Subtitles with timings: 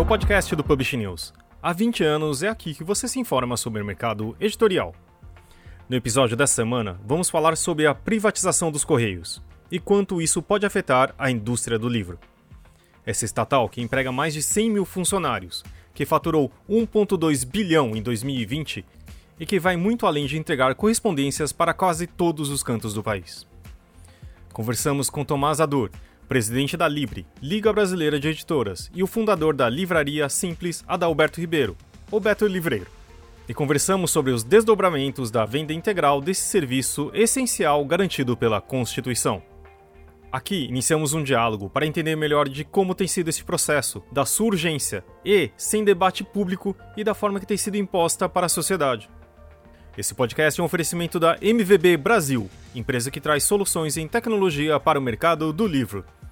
[0.00, 1.30] é o podcast do Publish News.
[1.62, 4.94] Há 20 anos é aqui que você se informa sobre o mercado editorial.
[5.90, 10.64] No episódio dessa semana, vamos falar sobre a privatização dos Correios e quanto isso pode
[10.64, 12.18] afetar a indústria do livro.
[13.04, 15.62] Essa estatal, que emprega mais de 100 mil funcionários,
[15.92, 18.82] que faturou 1,2 bilhão em 2020
[19.38, 23.46] e que vai muito além de entregar correspondências para quase todos os cantos do país.
[24.50, 25.90] Conversamos com Tomás Adur,
[26.30, 31.76] presidente da Libre, Liga Brasileira de Editoras, e o fundador da livraria Simples, Adalberto Ribeiro,
[32.08, 32.86] o Beto Livreiro.
[33.48, 39.42] E conversamos sobre os desdobramentos da venda integral desse serviço essencial garantido pela Constituição.
[40.30, 44.46] Aqui iniciamos um diálogo para entender melhor de como tem sido esse processo, da sua
[44.46, 49.10] urgência e sem debate público e da forma que tem sido imposta para a sociedade.
[49.98, 54.96] Esse podcast é um oferecimento da MVB Brasil, empresa que traz soluções em tecnologia para
[54.96, 56.04] o mercado do livro.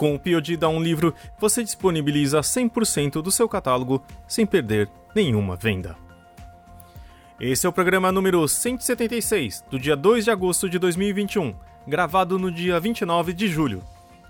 [0.00, 5.56] Com o POD da Um Livro, você disponibiliza 100% do seu catálogo sem perder nenhuma
[5.56, 5.94] venda.
[7.38, 11.54] Esse é o programa número 176, do dia 2 de agosto de 2021,
[11.86, 13.82] gravado no dia 29 de julho.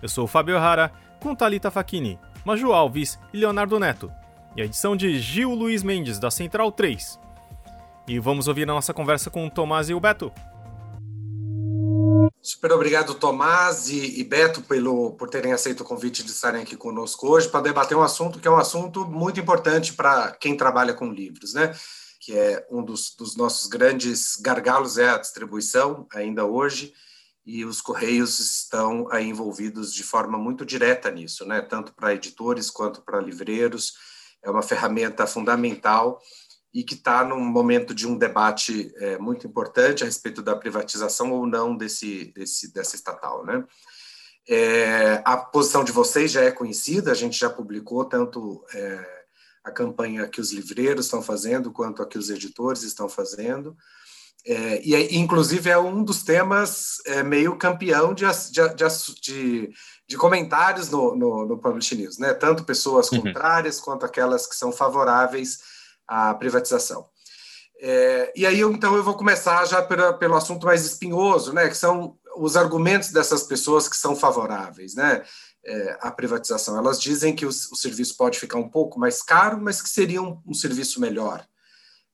[0.03, 0.91] Eu sou o Fábio Rara,
[1.21, 4.11] com Talita Facchini, Maju Alves e Leonardo Neto,
[4.57, 7.17] e a edição de Gil Luiz Mendes, da Central 3.
[8.09, 10.33] E vamos ouvir a nossa conversa com Tomás e o Beto.
[12.51, 17.29] Super obrigado, Tomás e, Beto, pelo, por terem aceito o convite de estarem aqui conosco
[17.29, 21.13] hoje para debater um assunto que é um assunto muito importante para quem trabalha com
[21.13, 21.73] livros, né?
[22.19, 26.93] Que é um dos, dos, nossos grandes gargalos é a distribuição, ainda hoje,
[27.47, 31.63] e os Correios estão aí envolvidos de forma muito direta nisso, né?
[31.63, 33.93] Tanto para editores quanto para livreiros.
[34.43, 36.21] É uma ferramenta fundamental
[36.73, 41.33] e que está num momento de um debate é, muito importante a respeito da privatização
[41.33, 43.65] ou não desse, desse dessa estatal, né?
[44.49, 49.21] É, a posição de vocês já é conhecida, a gente já publicou tanto é,
[49.63, 53.77] a campanha que os livreiros estão fazendo quanto a que os editores estão fazendo.
[54.47, 58.75] É, e, inclusive, é um dos temas é, meio campeão de, de,
[59.21, 59.71] de,
[60.09, 62.33] de comentários no, no, no Publish News, né?
[62.33, 63.21] Tanto pessoas uhum.
[63.21, 65.59] contrárias quanto aquelas que são favoráveis
[66.11, 67.09] a privatização.
[67.81, 71.77] É, e aí, então, eu vou começar já pela, pelo assunto mais espinhoso, né, que
[71.77, 75.23] são os argumentos dessas pessoas que são favoráveis né,
[75.65, 76.77] é, à privatização.
[76.77, 80.21] Elas dizem que o, o, serviço pode ficar um pouco mais caro, mas que seria
[80.21, 81.47] um, um serviço melhor.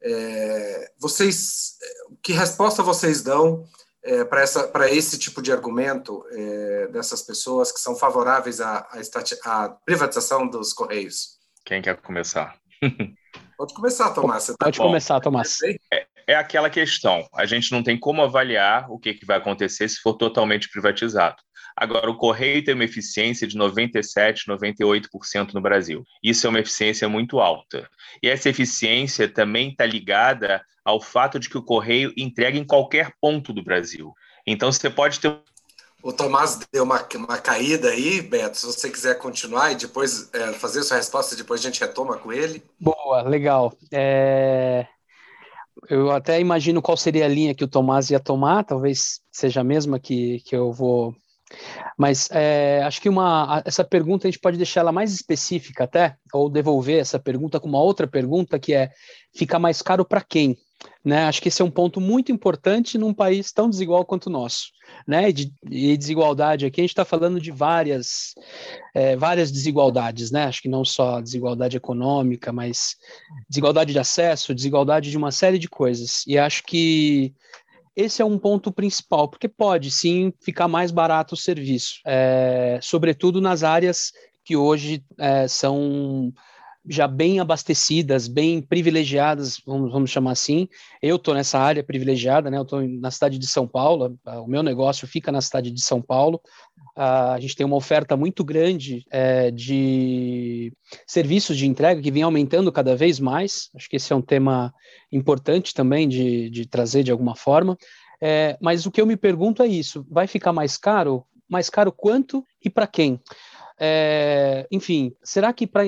[0.03, 1.77] É, vocês,
[2.23, 3.67] que resposta vocês dão
[4.03, 9.69] é, para esse tipo de argumento é, dessas pessoas que são favoráveis à, à, à
[9.71, 11.39] privatização dos Correios?
[11.65, 12.57] Quem quer começar?
[13.57, 14.47] Pode começar, Tomás.
[14.47, 14.87] Tá Pode bom.
[14.87, 15.59] começar, Tomás.
[15.93, 17.27] É, é, aquela questão.
[17.35, 21.37] A gente não tem como avaliar o que, que vai acontecer se for totalmente privatizado.
[21.77, 26.03] Agora, o correio tem uma eficiência de 97%, 98% no Brasil.
[26.23, 27.89] Isso é uma eficiência muito alta.
[28.23, 33.13] E essa eficiência também está ligada ao fato de que o correio entrega em qualquer
[33.21, 34.15] ponto do Brasil.
[34.47, 35.39] Então, você pode ter
[36.07, 38.57] o Tomás deu uma, uma caída aí, Beto.
[38.57, 42.33] Se você quiser continuar e depois é, fazer sua resposta, depois a gente retoma com
[42.33, 42.63] ele.
[42.79, 43.77] Boa, legal.
[43.91, 44.87] É...
[45.91, 49.65] Eu até imagino qual seria a linha que o Tomás ia tomar, talvez seja a
[49.65, 51.13] mesma que, que eu vou.
[51.99, 56.17] Mas é, acho que uma, essa pergunta a gente pode deixar ela mais específica até,
[56.33, 58.91] ou devolver essa pergunta com uma outra pergunta que é:
[59.35, 60.57] fica mais caro para quem?
[61.07, 61.23] Né?
[61.23, 64.73] Acho que esse é um ponto muito importante num país tão desigual quanto o nosso.
[65.07, 65.29] Né?
[65.29, 68.35] E, de, e desigualdade aqui, a gente está falando de várias,
[68.93, 70.47] é, várias desigualdades, né?
[70.47, 72.97] Acho que não só desigualdade econômica, mas
[73.49, 76.25] desigualdade de acesso, desigualdade de uma série de coisas.
[76.27, 77.33] E acho que
[77.95, 83.41] esse é um ponto principal, porque pode sim ficar mais barato o serviço, é, sobretudo
[83.41, 84.11] nas áreas
[84.45, 86.33] que hoje é, são
[86.89, 90.69] já bem abastecidas, bem privilegiadas, vamos, vamos chamar assim.
[91.03, 92.59] Eu estou nessa área privilegiada, né?
[92.59, 96.01] Eu estou na cidade de São Paulo, o meu negócio fica na cidade de São
[96.01, 96.41] Paulo.
[96.97, 100.73] Uh, a gente tem uma oferta muito grande é, de
[101.07, 103.69] serviços de entrega que vem aumentando cada vez mais.
[103.75, 104.73] Acho que esse é um tema
[105.13, 107.77] importante também de, de trazer de alguma forma.
[108.21, 111.25] É, mas o que eu me pergunto é isso: vai ficar mais caro?
[111.49, 113.21] Mais caro quanto e para quem?
[113.79, 115.83] É, enfim, será que para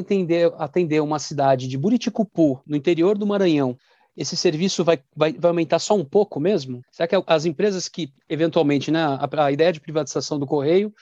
[0.59, 3.77] atender uma cidade de Buriticupu, no interior do Maranhão,
[4.17, 6.83] esse serviço vai, vai, vai, aumentar só um pouco mesmo?
[6.91, 10.93] Será que as empresas que, eventualmente, né, a, a ideia de privatização do Correio,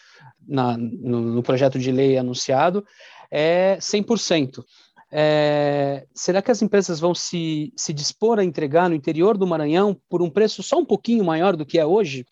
[0.47, 2.85] na, no, no, projeto de lei anunciado,
[3.31, 4.62] é 100%.
[5.11, 9.97] É, será que as empresas vão se, se dispor a entregar no interior do Maranhão
[10.09, 12.27] por um preço só um pouquinho maior do que é hoje?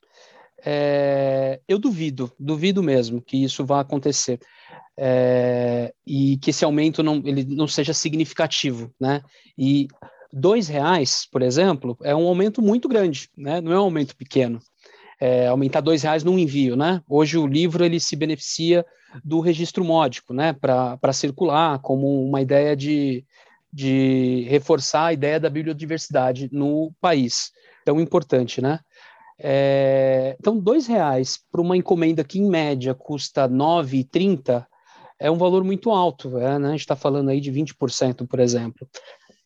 [0.65, 4.41] É, eu duvido, duvido mesmo que isso vá acontecer.
[4.97, 9.23] É, e que esse aumento não, ele não seja significativo, né?
[9.59, 9.89] E
[10.33, 13.61] dois reais, por exemplo, é um aumento muito grande, né?
[13.61, 14.61] Não é um aumento pequeno.
[15.21, 17.01] É, aumentar dois reais num envio, né?
[17.09, 18.85] Hoje o livro ele se beneficia
[19.25, 20.53] do registro módico, né?
[20.53, 23.25] Para circular como uma ideia de,
[23.73, 27.53] de reforçar a ideia da biodiversidade no país.
[27.85, 28.81] Tão importante, né?
[29.39, 34.65] É, então, dois reais para uma encomenda que em média custa 9,30
[35.19, 36.69] é um valor muito alto, é, né?
[36.69, 38.89] a gente está falando aí de 20%, por exemplo.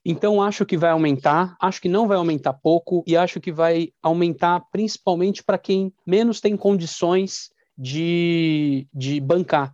[0.05, 3.91] Então, acho que vai aumentar, acho que não vai aumentar pouco e acho que vai
[4.03, 9.73] aumentar principalmente para quem menos tem condições de, de bancar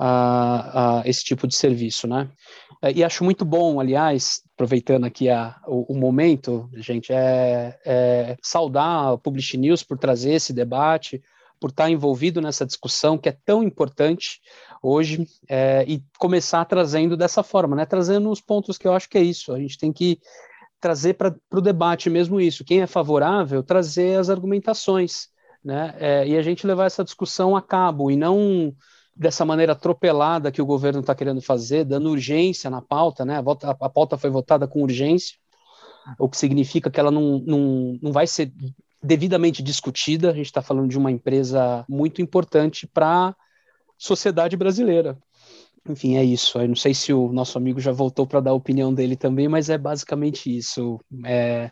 [0.00, 2.30] uh, uh, esse tipo de serviço, né?
[2.94, 9.12] E acho muito bom, aliás, aproveitando aqui a, o, o momento, gente, é, é saudar
[9.12, 11.22] a Publish News por trazer esse debate,
[11.60, 14.40] por estar envolvido nessa discussão que é tão importante
[14.82, 17.86] hoje é, e começar trazendo dessa forma, né?
[17.86, 19.52] Trazendo os pontos que eu acho que é isso.
[19.52, 20.18] A gente tem que
[20.80, 22.64] trazer para o debate mesmo isso.
[22.64, 25.28] Quem é favorável, trazer as argumentações,
[25.64, 25.94] né?
[26.00, 28.74] É, e a gente levar essa discussão a cabo e não
[29.14, 33.42] dessa maneira atropelada que o governo está querendo fazer, dando urgência na pauta, né?
[33.80, 35.36] A, pauta foi votada com urgência,
[36.18, 38.52] o que significa que ela não, não, não vai ser
[39.02, 40.30] devidamente discutida.
[40.30, 43.34] A gente está falando de uma empresa muito importante para a
[43.98, 45.18] sociedade brasileira.
[45.88, 46.58] Enfim, é isso.
[46.58, 49.48] Eu não sei se o nosso amigo já voltou para dar a opinião dele também,
[49.48, 51.00] mas é basicamente isso.
[51.24, 51.70] É...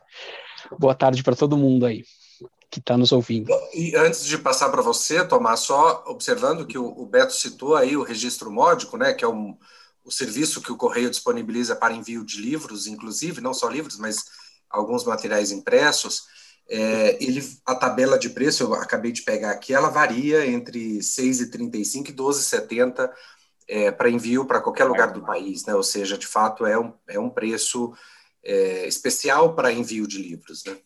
[0.78, 2.02] Boa tarde para todo mundo aí
[2.70, 3.52] que está nos ouvindo.
[3.74, 8.02] E antes de passar para você, Tomás, só observando que o, Beto citou aí o
[8.02, 9.56] registro módico, né, que é um,
[10.04, 14.24] o serviço que o Correio disponibiliza para envio de livros, inclusive, não só livros, mas
[14.70, 16.24] alguns materiais impressos
[16.70, 22.10] é, ele, a tabela de preço, eu acabei de pegar aqui, ela varia entre 6,35
[22.10, 23.10] e 12,70
[23.66, 25.74] é, para envio para qualquer lugar do país, né?
[25.74, 27.92] ou seja, de fato é um, é um preço
[28.44, 30.64] é, especial para envio de livros.
[30.64, 30.76] Né?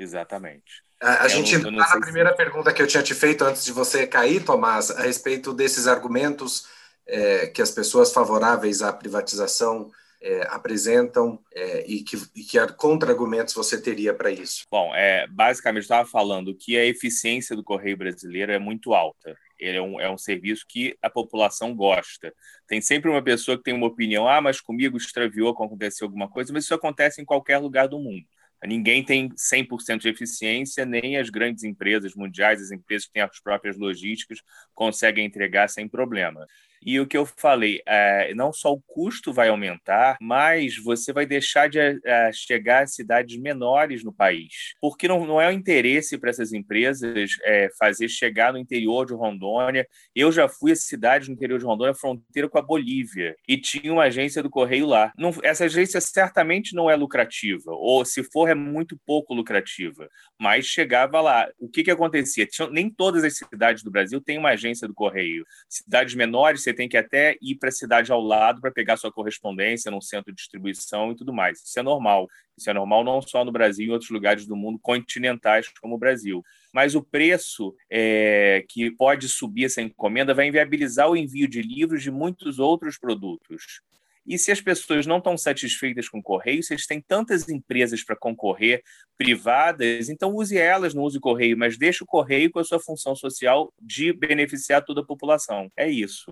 [0.00, 0.82] Exatamente.
[1.00, 2.36] A, a gente está na primeira se...
[2.36, 6.66] pergunta que eu tinha te feito antes de você cair, Tomás, a respeito desses argumentos
[7.06, 9.90] é, que as pessoas favoráveis à privatização
[10.22, 14.66] é, apresentam é, e que, e que contra-argumentos você teria para isso?
[14.70, 19.36] Bom, é, basicamente estava falando que a eficiência do Correio Brasileiro é muito alta.
[19.58, 22.32] Ele é um, é um serviço que a população gosta.
[22.66, 26.28] Tem sempre uma pessoa que tem uma opinião, ah, mas comigo extraviou quando aconteceu alguma
[26.28, 28.24] coisa, mas isso acontece em qualquer lugar do mundo.
[28.66, 33.40] Ninguém tem 100% de eficiência, nem as grandes empresas mundiais, as empresas que têm as
[33.40, 34.42] próprias logísticas,
[34.74, 36.46] conseguem entregar sem problema.
[36.84, 41.26] E o que eu falei, é, não só o custo vai aumentar, mas você vai
[41.26, 44.74] deixar de é, chegar a cidades menores no país.
[44.80, 49.14] Porque não, não é o interesse para essas empresas é, fazer chegar no interior de
[49.14, 49.86] Rondônia.
[50.14, 53.92] Eu já fui a cidade no interior de Rondônia, fronteira com a Bolívia, e tinha
[53.92, 55.12] uma agência do Correio lá.
[55.16, 60.08] Não, essa agência certamente não é lucrativa, ou se for, é muito pouco lucrativa,
[60.38, 61.48] mas chegava lá.
[61.58, 62.46] O que, que acontecia?
[62.46, 65.44] Tinha, nem todas as cidades do Brasil têm uma agência do Correio.
[65.68, 69.12] Cidades menores, você tem que até ir para a cidade ao lado para pegar sua
[69.12, 71.60] correspondência num centro de distribuição e tudo mais.
[71.62, 72.28] Isso é normal.
[72.56, 75.98] Isso é normal não só no Brasil, em outros lugares do mundo continentais como o
[75.98, 76.42] Brasil.
[76.72, 82.02] Mas o preço é, que pode subir essa encomenda vai inviabilizar o envio de livros
[82.02, 83.80] de muitos outros produtos.
[84.26, 88.14] E se as pessoas não estão satisfeitas com o correio, eles têm tantas empresas para
[88.14, 88.82] concorrer,
[89.16, 92.78] privadas, então use elas, não use o correio, mas deixe o correio com a sua
[92.78, 95.68] função social de beneficiar toda a população.
[95.76, 96.30] É isso.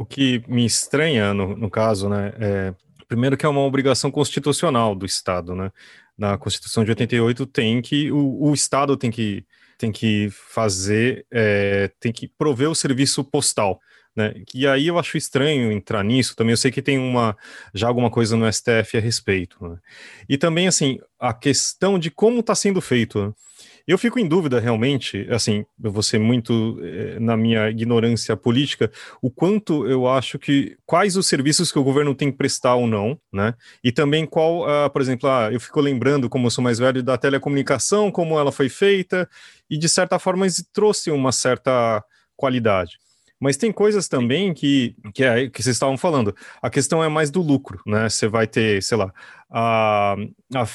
[0.00, 2.74] O que me estranha, no, no caso, né, é,
[3.06, 5.70] primeiro que é uma obrigação constitucional do Estado, né?
[6.16, 9.44] Na Constituição de 88 tem que, o, o Estado tem que,
[9.76, 13.78] tem que fazer, é, tem que prover o serviço postal.
[14.16, 14.42] Né?
[14.54, 16.54] E aí eu acho estranho entrar nisso também.
[16.54, 17.36] Eu sei que tem uma
[17.74, 19.62] já alguma coisa no STF a respeito.
[19.62, 19.76] Né?
[20.26, 23.26] E também assim a questão de como está sendo feito.
[23.26, 23.32] Né?
[23.86, 28.90] Eu fico em dúvida realmente, assim, eu vou ser muito eh, na minha ignorância política,
[29.20, 32.86] o quanto eu acho que quais os serviços que o governo tem que prestar ou
[32.86, 33.54] não, né?
[33.82, 37.02] E também qual, uh, por exemplo, ah, eu fico lembrando, como eu sou mais velho,
[37.02, 39.28] da telecomunicação, como ela foi feita,
[39.68, 42.04] e de certa forma trouxe uma certa
[42.36, 42.98] qualidade.
[43.40, 46.34] Mas tem coisas também que, que, é, que vocês estavam falando.
[46.60, 48.06] A questão é mais do lucro, né?
[48.08, 49.10] Você vai ter, sei lá,
[49.50, 50.14] a,
[50.54, 50.66] a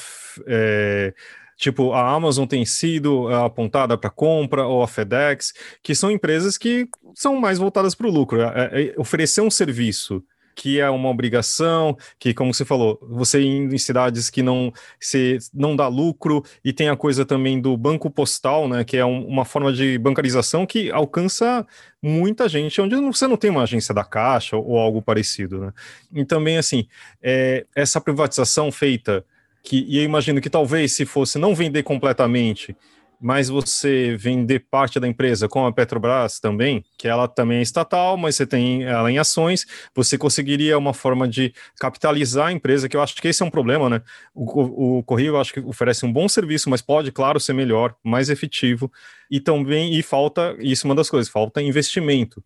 [0.48, 1.14] é,
[1.56, 6.58] Tipo, a Amazon tem sido é, apontada para compra, ou a FedEx, que são empresas
[6.58, 8.42] que são mais voltadas para o lucro.
[8.42, 10.22] É, é, oferecer um serviço
[10.56, 15.36] que é uma obrigação, que, como você falou, você indo em cidades que não, se,
[15.52, 19.26] não dá lucro, e tem a coisa também do banco postal, né, que é um,
[19.26, 21.64] uma forma de bancarização que alcança
[22.02, 25.58] muita gente, onde você não tem uma agência da Caixa ou, ou algo parecido.
[25.60, 25.72] Né?
[26.14, 26.88] E também, assim,
[27.22, 29.22] é, essa privatização feita
[29.66, 32.76] que, e eu imagino que talvez se fosse não vender completamente,
[33.20, 38.16] mas você vender parte da empresa com a Petrobras também, que ela também é estatal,
[38.16, 42.96] mas você tem ela em ações, você conseguiria uma forma de capitalizar a empresa, que
[42.96, 44.02] eu acho que esse é um problema, né?
[44.32, 47.96] O, o Correio eu acho que oferece um bom serviço, mas pode, claro, ser melhor,
[48.04, 48.92] mais efetivo,
[49.28, 52.40] e também, e falta, isso é uma das coisas, falta investimento.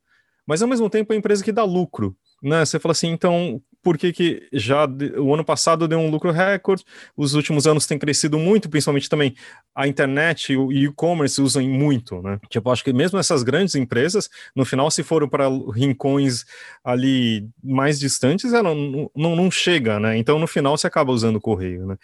[0.46, 2.64] Mas ao mesmo tempo é uma empresa que dá lucro, né?
[2.64, 4.86] Você fala assim, então porque que já
[5.18, 6.84] o ano passado deu um lucro recorde,
[7.16, 9.34] os últimos anos tem crescido muito, principalmente também
[9.74, 12.38] a internet e o e-commerce usam muito, né?
[12.48, 16.44] Tipo, acho que mesmo essas grandes empresas, no final, se foram para rincões
[16.84, 20.16] ali mais distantes, ela não, não, não chega, né?
[20.16, 21.96] Então, no final, você acaba usando o correio, né?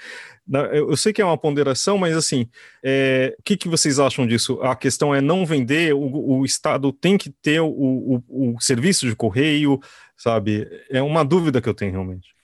[0.73, 2.49] Eu sei que é uma ponderação, mas assim,
[2.83, 4.61] é, o que, que vocês acham disso?
[4.63, 9.09] A questão é não vender, o, o Estado tem que ter o, o, o serviço
[9.09, 9.81] de correio,
[10.17, 10.67] sabe?
[10.91, 12.35] É uma dúvida que eu tenho realmente.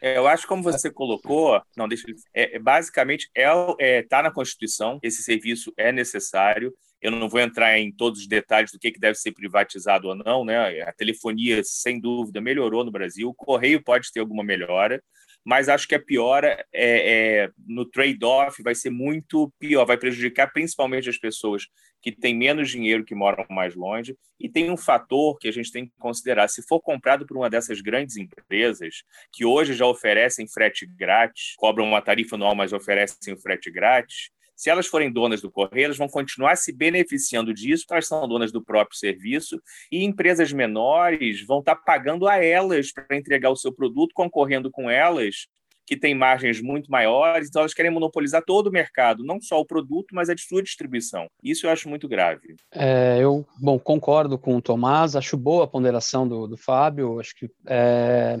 [0.00, 3.46] É, eu acho como você colocou, não deixa é, é basicamente é,
[3.78, 6.74] é tá na Constituição esse serviço é necessário.
[7.00, 10.14] Eu não vou entrar em todos os detalhes do que, que deve ser privatizado ou
[10.14, 10.82] não, né?
[10.82, 15.02] A telefonia sem dúvida melhorou no Brasil, o correio pode ter alguma melhora,
[15.46, 20.52] mas acho que a piora é, é no trade-off vai ser muito pior, vai prejudicar
[20.52, 21.68] principalmente as pessoas
[22.02, 25.70] que têm menos dinheiro, que moram mais longe, e tem um fator que a gente
[25.70, 30.48] tem que considerar: se for comprado por uma dessas grandes empresas, que hoje já oferecem
[30.48, 35.42] frete grátis, cobram uma tarifa anual, mas oferecem o frete grátis, se elas forem donas
[35.42, 39.60] do correio, elas vão continuar se beneficiando disso, porque elas são donas do próprio serviço,
[39.92, 44.90] e empresas menores vão estar pagando a elas para entregar o seu produto, concorrendo com
[44.90, 45.46] elas,
[45.86, 49.64] que têm margens muito maiores, então elas querem monopolizar todo o mercado, não só o
[49.64, 51.26] produto, mas a de sua distribuição.
[51.42, 52.56] Isso eu acho muito grave.
[52.72, 57.36] É, eu, bom, concordo com o Tomás, acho boa a ponderação do, do Fábio, acho
[57.36, 58.40] que é,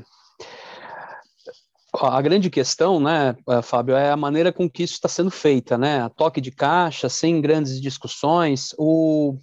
[2.00, 5.78] a grande questão, né, eh, Fábio, é a maneira com que isso está sendo feita,
[5.78, 6.00] né?
[6.02, 8.74] A toque de caixa, sem grandes discussões.
[8.78, 9.38] O...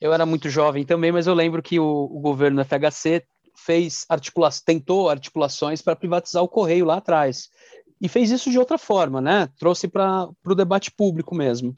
[0.00, 3.24] Eu era muito jovem também, mas eu lembro que o, o governo FHC
[3.56, 4.48] fez articula...
[4.64, 7.48] tentou articulações para privatizar o correio lá atrás.
[8.00, 9.48] E fez isso de outra forma, né?
[9.58, 11.76] Trouxe para o debate público mesmo.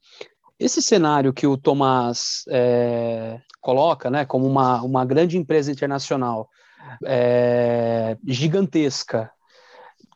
[0.58, 6.50] Esse cenário que o Tomás é, coloca, né, como uma, uma grande empresa internacional
[7.06, 9.30] é, gigantesca,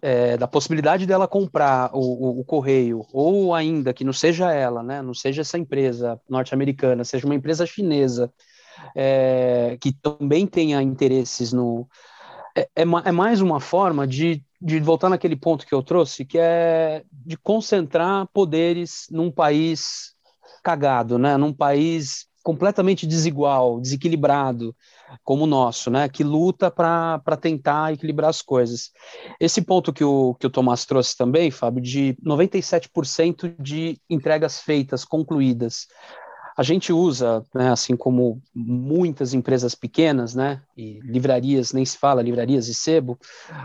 [0.05, 4.83] é, da possibilidade dela comprar o, o, o, correio, ou ainda que não seja ela,
[4.83, 8.31] né, não seja essa empresa norte-americana, seja uma empresa chinesa
[8.95, 11.89] é, que também tenha interesses no.
[12.55, 16.37] É, é, é, mais uma forma de, de voltar naquele ponto que eu trouxe, que
[16.39, 20.13] é de concentrar poderes num país
[20.63, 24.77] cagado, né, num país completamente desigual, desequilibrado,
[25.25, 28.93] como o nosso, né, que luta para tentar equilibrar as coisas.
[29.41, 35.07] Esse ponto que o, que o Tomás trouxe também, Fábio, de 97% de entregas feitas,
[35.07, 35.87] concluídas.
[36.57, 42.21] A gente usa, né, assim como muitas empresas pequenas, né, e livrarias, nem se fala,
[42.21, 43.19] livrarias e sebo,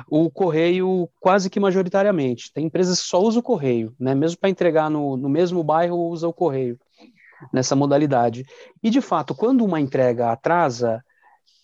[0.10, 2.52] o correio quase que majoritariamente.
[2.54, 6.08] Tem empresas que só usam o correio, né, mesmo para entregar no, no mesmo bairro,
[6.08, 6.80] usa o correio
[7.52, 8.46] nessa modalidade.
[8.82, 11.04] E, de fato, quando uma entrega atrasa,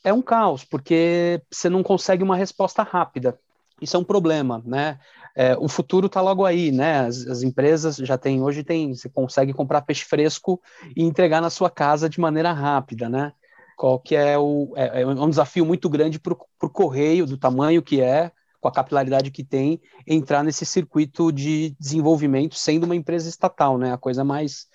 [0.04, 3.38] é um caos, porque você não consegue uma resposta rápida.
[3.82, 5.00] Isso é um problema, né?
[5.36, 7.00] É, o futuro está logo aí, né?
[7.00, 10.62] As, as, empresas já têm, hoje tem, você consegue comprar peixe fresco
[10.96, 13.34] e entregar na sua casa de maneira rápida, né?
[13.76, 14.72] Qual que é o...
[14.78, 18.32] É, é um desafio muito grande para o correio, do tamanho que é,
[18.66, 23.94] com a capilaridade que tem, entrar nesse circuito de desenvolvimento sendo uma empresa estatal, né?
[23.94, 24.66] A coisa mais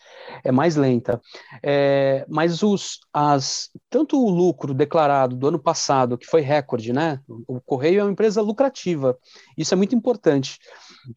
[0.44, 1.20] é mais lenta.
[1.60, 7.20] É, mas os, as, tanto o lucro declarado do ano passado, que foi recorde, né?
[7.48, 9.18] O Correio é uma empresa lucrativa.
[9.58, 10.60] Isso é muito importante.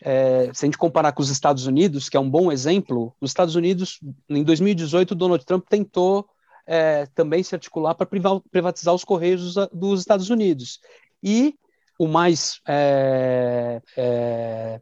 [0.02, 3.30] É, se a gente comparar com os Estados Unidos, que é um bom exemplo, os
[3.30, 6.28] Estados Unidos, em 2018, Donald Trump tentou
[6.66, 8.10] é, também se articular para
[8.50, 10.80] privatizar os Correios dos, dos Estados Unidos.
[11.22, 11.56] E
[12.00, 14.82] o mais é, é,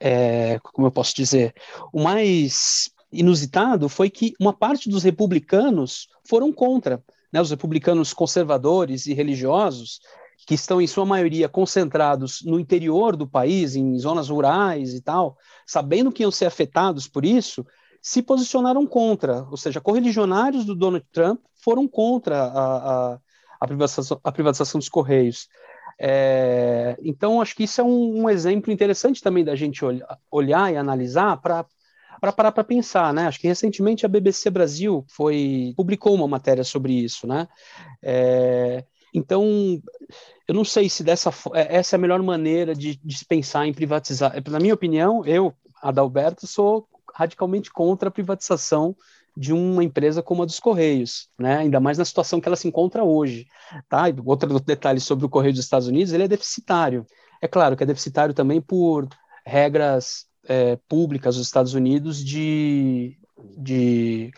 [0.00, 1.54] é, como eu posso dizer,
[1.92, 9.06] o mais inusitado foi que uma parte dos republicanos foram contra, né, os republicanos conservadores
[9.06, 10.00] e religiosos,
[10.46, 15.36] que estão em sua maioria concentrados no interior do país, em zonas rurais e tal,
[15.66, 17.66] sabendo que iam ser afetados por isso,
[18.00, 23.18] se posicionaram contra, ou seja, correligionários do Donald Trump foram contra a, a,
[23.60, 25.48] a, privatização, a privatização, dos Correios.
[25.98, 30.72] É, então, acho que isso é um, um, exemplo interessante também da gente olhar, olhar
[30.72, 31.64] e analisar para
[32.18, 33.26] para parar para pensar, né?
[33.26, 37.46] Acho que recentemente a BBC Brasil foi publicou uma matéria sobre isso, né?
[38.02, 39.80] É, então,
[40.48, 43.74] eu não sei se dessa é, essa é a melhor maneira de, de pensar em
[43.74, 44.32] privatizar.
[44.50, 48.96] Na minha opinião, eu, Adalberto, sou radicalmente contra a privatização
[49.36, 51.58] de uma empresa como a dos Correios, né?
[51.58, 53.46] ainda mais na situação que ela se encontra hoje.
[53.88, 54.04] Tá?
[54.24, 57.04] Outro detalhe sobre o Correio dos Estados Unidos, ele é deficitário.
[57.42, 59.08] É claro que é deficitário também por
[59.44, 63.18] regras é, públicas dos Estados Unidos de,
[63.58, 64.30] de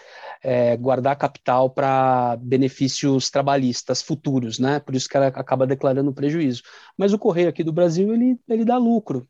[0.42, 4.80] é, guardar capital para benefícios trabalhistas futuros, né?
[4.80, 6.62] Por isso que ela acaba declarando prejuízo.
[6.96, 9.28] Mas o Correio aqui do Brasil, ele, ele dá lucro.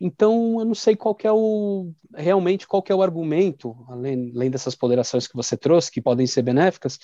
[0.00, 4.74] Então, eu não sei qual é o realmente qual é o argumento, além, além dessas
[4.74, 6.98] ponderações que você trouxe, que podem ser benéficas,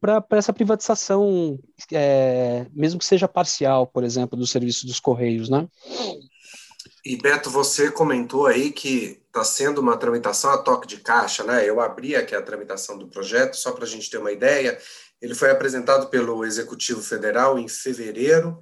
[0.00, 1.58] para essa privatização,
[1.92, 5.68] é, mesmo que seja parcial, por exemplo, do serviço dos Correios, né?
[7.04, 11.68] E Beto, você comentou aí que está sendo uma tramitação a toque de caixa, né?
[11.68, 14.78] Eu abri aqui a tramitação do projeto, só para a gente ter uma ideia.
[15.20, 18.60] Ele foi apresentado pelo Executivo Federal em fevereiro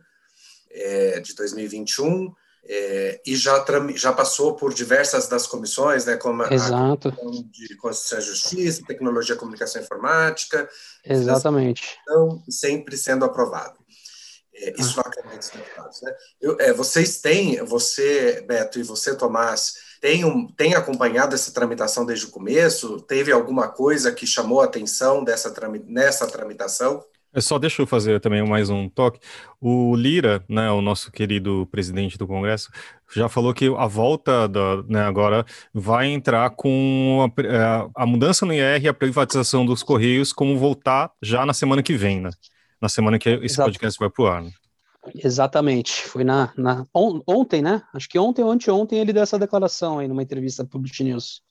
[0.70, 2.32] é, de 2021
[2.64, 3.64] é, e já,
[3.94, 7.08] já passou por diversas das comissões, né, como Exato.
[7.08, 10.68] a Comissão de Constituição e Justiça, Tecnologia, Comunicação e Informática.
[11.04, 11.98] Exatamente.
[12.02, 13.78] Então, sempre sendo aprovado.
[14.54, 15.36] É, isso ah.
[15.36, 16.02] dos Deputados.
[16.02, 16.14] Né?
[16.40, 22.04] Eu, é, vocês têm, você, Beto, e você, Tomás, têm, um, têm acompanhado essa tramitação
[22.04, 23.00] desde o começo?
[23.00, 25.52] Teve alguma coisa que chamou a atenção dessa,
[25.86, 27.04] nessa tramitação?
[27.32, 29.20] É só deixa eu fazer também mais um toque.
[29.60, 32.70] O Lira, né, o nosso querido presidente do Congresso,
[33.14, 38.44] já falou que a volta da, né, agora vai entrar com a, é, a, mudança
[38.44, 42.30] no IR e a privatização dos Correios, como voltar já na semana que vem, né?
[42.80, 43.68] Na semana que esse Exato.
[43.70, 44.42] podcast vai pro ar.
[44.42, 44.50] Né?
[45.14, 46.02] Exatamente.
[46.02, 47.82] Foi na, na on, ontem, né?
[47.94, 51.42] Acho que ontem ou anteontem ele deu essa declaração aí numa entrevista para o News.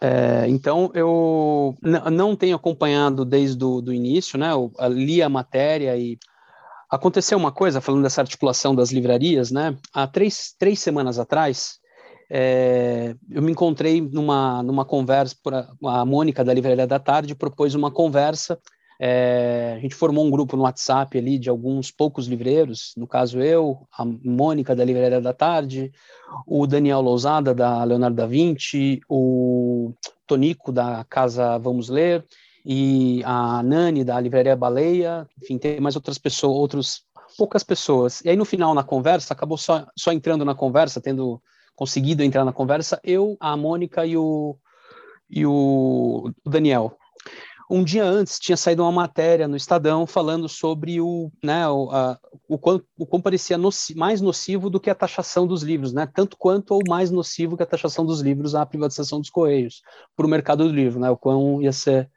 [0.00, 4.52] É, então, eu não tenho acompanhado desde o do início, né?
[4.52, 6.18] Eu li a matéria e
[6.90, 9.76] aconteceu uma coisa, falando dessa articulação das livrarias, né?
[9.92, 11.78] Há três, três semanas atrás,
[12.30, 15.36] é, eu me encontrei numa, numa conversa,
[15.84, 18.58] a Mônica da Livraria da Tarde propôs uma conversa
[18.98, 23.40] é, a gente formou um grupo no WhatsApp ali de alguns poucos livreiros, no caso
[23.40, 25.92] eu, a Mônica da Livraria da Tarde,
[26.46, 29.92] o Daniel Lousada da Leonardo da Vinci, o
[30.26, 32.24] Tonico da Casa Vamos Ler
[32.64, 37.02] e a Nani da Livraria Baleia, enfim, tem mais outras pessoas, outros
[37.36, 38.22] poucas pessoas.
[38.24, 41.40] E aí no final na conversa, acabou só, só entrando na conversa, tendo
[41.74, 44.56] conseguido entrar na conversa, eu, a Mônica e o,
[45.28, 46.96] e o Daniel.
[47.68, 52.18] Um dia antes tinha saído uma matéria no Estadão falando sobre o, né, o, a,
[52.48, 56.06] o, quão, o quão parecia noci, mais nocivo do que a taxação dos livros, né?
[56.06, 59.82] Tanto quanto ou mais nocivo que a taxação dos livros a privatização dos Correios
[60.16, 61.10] para o mercado do livro, né?
[61.10, 62.08] O quão ia ser.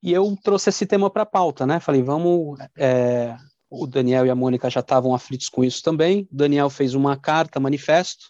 [0.00, 1.80] E eu trouxe esse tema para a pauta, né?
[1.80, 2.58] Falei, vamos.
[2.76, 3.36] É,
[3.70, 6.26] o Daniel e a Mônica já estavam aflitos com isso também.
[6.32, 8.26] O Daniel fez uma carta, manifesto.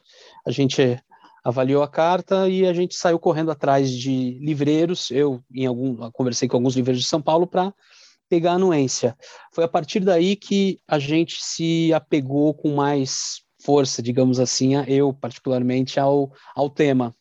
[0.46, 0.98] A gente
[1.44, 5.10] avaliou a carta e a gente saiu correndo atrás de livreiros.
[5.10, 7.72] Eu em algum, conversei com alguns livreiros de São Paulo para
[8.28, 9.16] pegar a anuência.
[9.52, 15.12] Foi a partir daí que a gente se apegou com mais força, digamos assim, eu
[15.12, 17.14] particularmente ao, ao tema,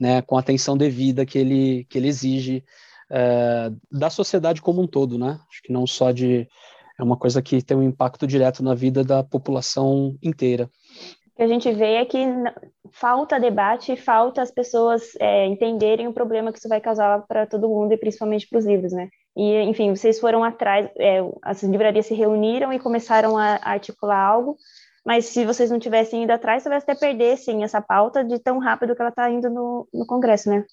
[0.00, 2.64] né, com a atenção devida que ele, que ele exige
[3.10, 5.38] é, da sociedade como um todo, né?
[5.48, 6.48] Acho que não só de
[6.98, 10.70] é uma coisa que tem um impacto direto na vida da população inteira
[11.36, 12.18] que a gente vê é que
[12.92, 17.68] falta debate, falta as pessoas é, entenderem o problema que isso vai causar para todo
[17.68, 19.08] mundo e principalmente para os livros, né?
[19.36, 24.56] E, enfim, vocês foram atrás, é, as livrarias se reuniram e começaram a, articular algo,
[25.04, 28.94] mas se vocês não tivessem ido atrás, talvez até perdessem essa pauta de tão rápido
[28.94, 30.64] que ela está indo no, no Congresso, né?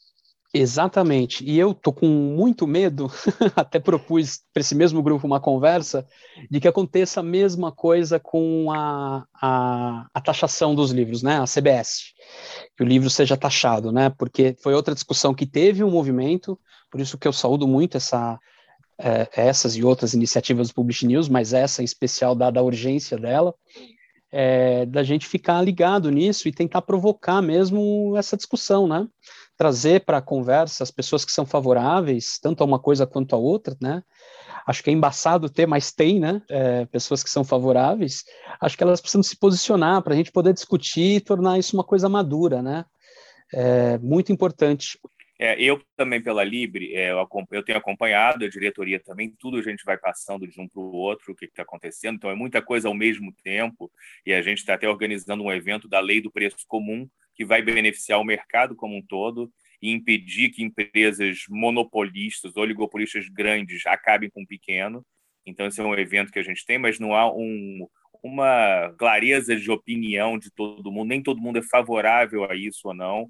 [0.54, 1.46] Exatamente.
[1.46, 3.08] E eu tô com muito medo,
[3.56, 6.06] até propus para esse mesmo grupo uma conversa,
[6.50, 11.40] de que aconteça a mesma coisa com a, a, a, taxação dos livros, né?
[11.40, 12.14] A CBS,
[12.76, 14.10] que o livro seja taxado, né?
[14.10, 16.60] Porque foi outra discussão que teve um movimento,
[16.92, 18.38] por isso que eu saúdo muito essa,
[19.00, 23.18] é, essas e outras iniciativas do Publish News, mas essa em especial, dada a urgência
[23.18, 23.56] dela,
[24.30, 29.08] é, da gente ficar ligado nisso e tentar provocar mesmo essa discussão, né?
[29.62, 33.38] Trazer para a conversa as pessoas que são favoráveis, tanto a uma coisa quanto a
[33.38, 34.02] outra, né?
[34.66, 36.42] Acho que é embaçado ter, mas tem, né?
[36.50, 38.24] É, pessoas que são favoráveis.
[38.60, 41.84] Acho que elas precisam se posicionar para a gente poder discutir e tornar isso uma
[41.84, 42.86] coisa madura, né?
[43.54, 44.98] É muito importante.
[45.38, 49.62] É, eu também pela Libre, é, eu, eu, tenho acompanhado a diretoria também, tudo a
[49.62, 52.64] gente vai passando de um para o outro, o que está acontecendo, então é muita
[52.64, 53.92] coisa ao mesmo tempo,
[54.26, 57.08] e a gente está até organizando um evento da lei do preço comum,
[57.42, 59.52] que vai beneficiar o mercado como um todo
[59.82, 65.04] e impedir que empresas monopolistas, oligopolistas grandes acabem com o pequeno.
[65.44, 67.88] Então, esse é um evento que a gente tem, mas não há um,
[68.22, 72.94] uma clareza de opinião de todo mundo, nem todo mundo é favorável a isso ou
[72.94, 73.28] não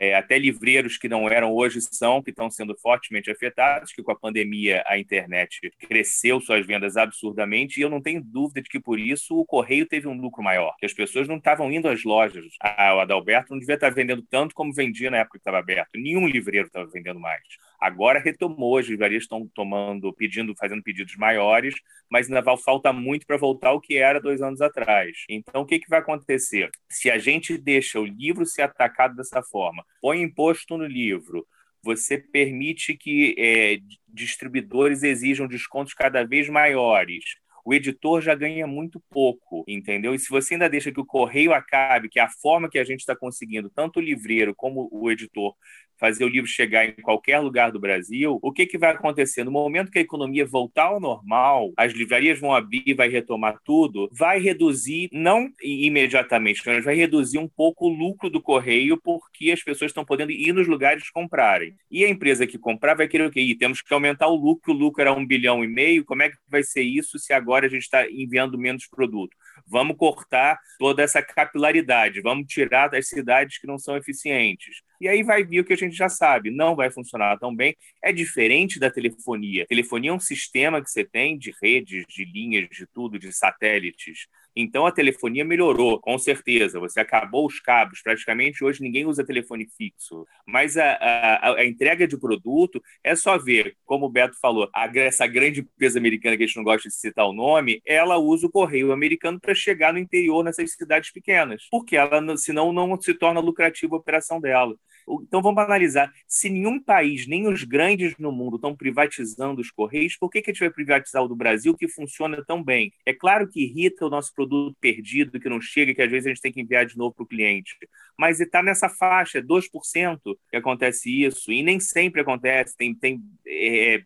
[0.00, 4.10] é, até livreiros que não eram hoje são, que estão sendo fortemente afetados, que com
[4.10, 8.80] a pandemia a internet cresceu suas vendas absurdamente, e eu não tenho dúvida de que
[8.80, 12.02] por isso o correio teve um lucro maior, que as pessoas não estavam indo às
[12.02, 12.46] lojas.
[12.60, 15.90] Ah, o Adalberto não devia estar vendendo tanto como vendia na época que estava aberto,
[15.94, 17.42] nenhum livreiro estava vendendo mais.
[17.80, 21.74] Agora retomou, as livrarias estão tomando, pedindo, fazendo pedidos maiores,
[22.10, 25.24] mas ainda falta muito para voltar ao que era dois anos atrás.
[25.28, 26.70] Então, o que, que vai acontecer?
[26.88, 31.46] Se a gente deixa o livro ser atacado dessa forma, põe imposto no livro,
[31.82, 37.24] você permite que é, distribuidores exijam descontos cada vez maiores
[37.64, 40.14] o editor já ganha muito pouco, entendeu?
[40.14, 42.84] E se você ainda deixa que o correio acabe, que é a forma que a
[42.84, 45.54] gente está conseguindo, tanto o livreiro como o editor,
[45.98, 49.44] fazer o livro chegar em qualquer lugar do Brasil, o que, que vai acontecer?
[49.44, 54.08] No momento que a economia voltar ao normal, as livrarias vão abrir, vai retomar tudo,
[54.12, 59.62] vai reduzir, não imediatamente, mas vai reduzir um pouco o lucro do correio, porque as
[59.62, 61.76] pessoas estão podendo ir nos lugares comprarem.
[61.90, 63.56] E a empresa que comprar vai querer o quê?
[63.58, 66.36] Temos que aumentar o lucro, o lucro era um bilhão e meio, como é que
[66.48, 69.36] vai ser isso se agora a gente está enviando menos produto?
[69.66, 74.82] Vamos cortar toda essa capilaridade, vamos tirar das cidades que não são eficientes.
[75.00, 77.76] E aí vai vir o que a gente já sabe, não vai funcionar tão bem.
[78.02, 79.66] É diferente da telefonia.
[79.66, 84.26] telefonia é um sistema que você tem de redes, de linhas, de tudo, de satélites.
[84.56, 86.78] Então a telefonia melhorou, com certeza.
[86.80, 88.00] Você acabou os cabos.
[88.02, 90.26] Praticamente hoje ninguém usa telefone fixo.
[90.46, 94.86] Mas a, a, a entrega de produto é só ver, como o Beto falou, a,
[94.98, 98.46] essa grande empresa americana que a gente não gosta de citar o nome, ela usa
[98.46, 103.14] o correio americano para chegar no interior nessas cidades pequenas, porque ela, senão, não se
[103.14, 104.74] torna lucrativa a operação dela.
[105.22, 106.12] Então vamos analisar.
[106.26, 110.50] Se nenhum país, nem os grandes no mundo, estão privatizando os Correios, por que, que
[110.50, 112.92] a gente vai privatizar o do Brasil que funciona tão bem?
[113.04, 116.30] É claro que irrita o nosso produto perdido, que não chega, que às vezes a
[116.30, 117.76] gente tem que enviar de novo para o cliente.
[118.18, 122.76] Mas está nessa faixa, 2% que acontece isso, e nem sempre acontece.
[122.76, 124.02] Tem, tem é,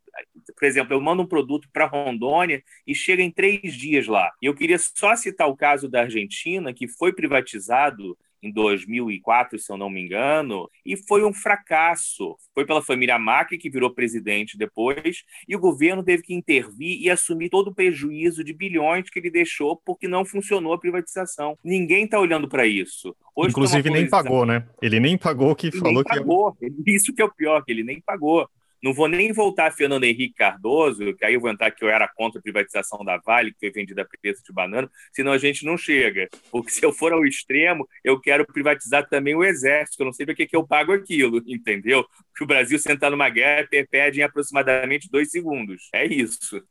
[0.55, 4.31] por exemplo, eu mando um produto para Rondônia e chega em três dias lá.
[4.43, 9.71] E eu queria só citar o caso da Argentina, que foi privatizado em 2004, se
[9.71, 12.37] eu não me engano, e foi um fracasso.
[12.55, 17.11] Foi pela família Macri, que virou presidente depois, e o governo teve que intervir e
[17.11, 21.59] assumir todo o prejuízo de bilhões que ele deixou porque não funcionou a privatização.
[21.65, 23.15] Ninguém está olhando para isso.
[23.35, 24.67] Hoje Inclusive nem pagou, né?
[24.83, 26.09] Ele nem pagou que ele falou que...
[26.09, 26.57] Pagou.
[26.87, 28.49] Isso que é o pior, que ele nem pagou.
[28.83, 31.89] Não vou nem voltar a Fernando Henrique Cardoso, que aí eu vou entrar que eu
[31.89, 35.39] era contra a privatização da Vale, que foi vendida a preço de banana, senão a
[35.39, 36.29] gente não chega.
[36.51, 40.27] Porque se eu for ao extremo, eu quero privatizar também o Exército, eu não sei
[40.27, 42.05] para que, que eu pago aquilo, entendeu?
[42.31, 45.89] Porque o Brasil sentar numa guerra perde em aproximadamente dois segundos.
[45.93, 46.63] É isso.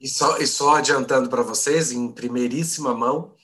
[0.00, 3.34] E só, e só adiantando para vocês, em primeiríssima mão,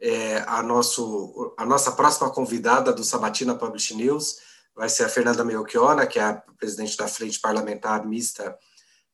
[0.00, 4.38] é, a, nosso, a nossa próxima convidada do Sabatina Publish News
[4.76, 8.56] vai ser a Fernanda Melchiona, que é a presidente da Frente Parlamentar Mista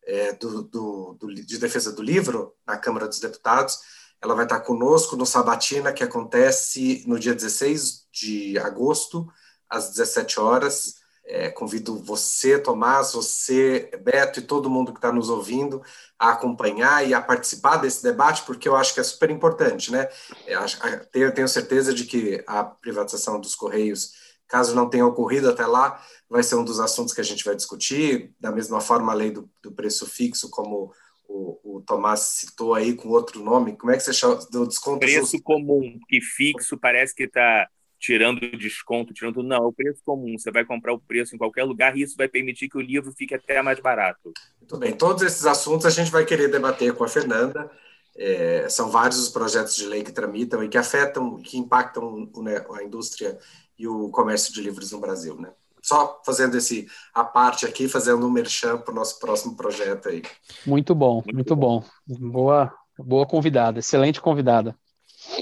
[0.05, 3.79] é, do, do, do, de Defesa do Livro, na Câmara dos Deputados.
[4.20, 9.27] Ela vai estar conosco no Sabatina, que acontece no dia 16 de agosto,
[9.70, 11.01] às 17 horas.
[11.25, 15.81] É, convido você, Tomás, você, Beto e todo mundo que está nos ouvindo
[16.18, 20.09] a acompanhar e a participar desse debate, porque eu acho que é super importante, né?
[21.14, 24.21] Eu tenho certeza de que a privatização dos Correios
[24.52, 27.56] caso não tenha ocorrido até lá, vai ser um dos assuntos que a gente vai
[27.56, 28.34] discutir.
[28.38, 30.92] Da mesma forma, a lei do, do preço fixo, como
[31.26, 33.74] o, o, Tomás citou aí com outro nome.
[33.78, 34.98] Como é que você chama do desconto?
[35.00, 35.42] Preço justo?
[35.42, 37.66] comum, que fixo parece que está
[37.98, 39.42] tirando desconto, tirando.
[39.42, 40.36] Não, é o preço comum.
[40.36, 43.10] Você vai comprar o preço em qualquer lugar e isso vai permitir que o livro
[43.16, 44.34] fique até mais barato.
[44.60, 44.92] Muito bem.
[44.92, 47.70] Todos esses assuntos a gente vai querer debater com a Fernanda.
[48.14, 52.62] É, são vários os projetos de lei que tramitam e que afetam, que impactam né,
[52.74, 53.38] a indústria
[53.78, 55.50] e o comércio de livros no Brasil, né?
[55.82, 60.22] Só fazendo esse a parte aqui, fazendo um merchan para o nosso próximo projeto aí.
[60.64, 61.85] Muito bom, muito, muito bom.
[62.06, 62.30] bom.
[62.30, 64.76] Boa, boa convidada, excelente convidada.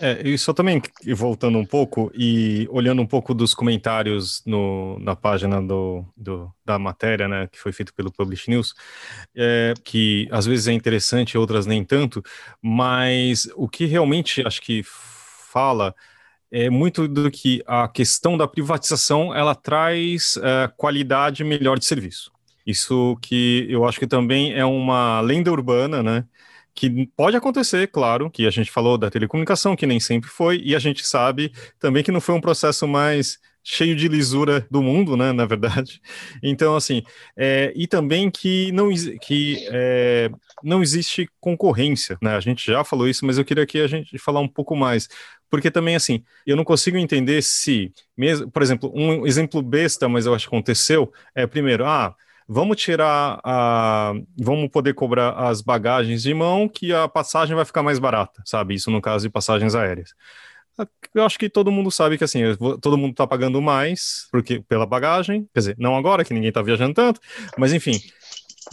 [0.00, 0.80] É, e só também
[1.14, 6.78] voltando um pouco e olhando um pouco dos comentários no, na página do, do, da
[6.78, 8.74] matéria, né, que foi feito pelo Publish News,
[9.34, 12.22] é, que às vezes é interessante, outras nem tanto,
[12.62, 15.94] mas o que realmente acho que fala
[16.50, 22.32] é muito do que a questão da privatização ela traz é, qualidade melhor de serviço.
[22.66, 26.24] Isso que eu acho que também é uma lenda urbana, né?
[26.74, 30.74] Que pode acontecer, claro, que a gente falou da telecomunicação, que nem sempre foi, e
[30.74, 33.38] a gente sabe também que não foi um processo mais
[33.72, 36.00] cheio de lisura do mundo, né, na verdade.
[36.42, 37.02] Então, assim,
[37.36, 38.88] é, e também que não,
[39.20, 40.28] que, é,
[40.62, 44.18] não existe concorrência, né, a gente já falou isso, mas eu queria que a gente
[44.18, 45.08] falar um pouco mais,
[45.48, 50.26] porque também, assim, eu não consigo entender se, mesmo, por exemplo, um exemplo besta, mas
[50.26, 52.14] eu acho que aconteceu, é, primeiro, ah,
[52.48, 54.12] vamos tirar a.
[54.36, 58.74] Vamos poder cobrar as bagagens de mão, que a passagem vai ficar mais barata, sabe?
[58.74, 60.12] Isso no caso de passagens aéreas.
[61.14, 62.40] Eu acho que todo mundo sabe que assim,
[62.80, 66.62] todo mundo está pagando mais porque, pela bagagem, quer dizer, não agora, que ninguém está
[66.62, 67.20] viajando tanto,
[67.56, 68.00] mas enfim.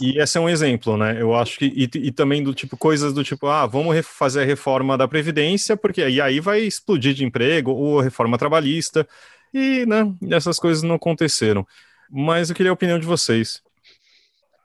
[0.00, 1.20] E esse é um exemplo, né?
[1.20, 1.66] Eu acho que.
[1.66, 5.76] E, e, também do tipo, coisas do tipo, ah, vamos fazer a reforma da Previdência,
[5.76, 9.08] porque e aí vai explodir de emprego, ou reforma trabalhista,
[9.52, 11.66] e, né, essas coisas não aconteceram.
[12.10, 13.62] Mas eu queria a opinião de vocês.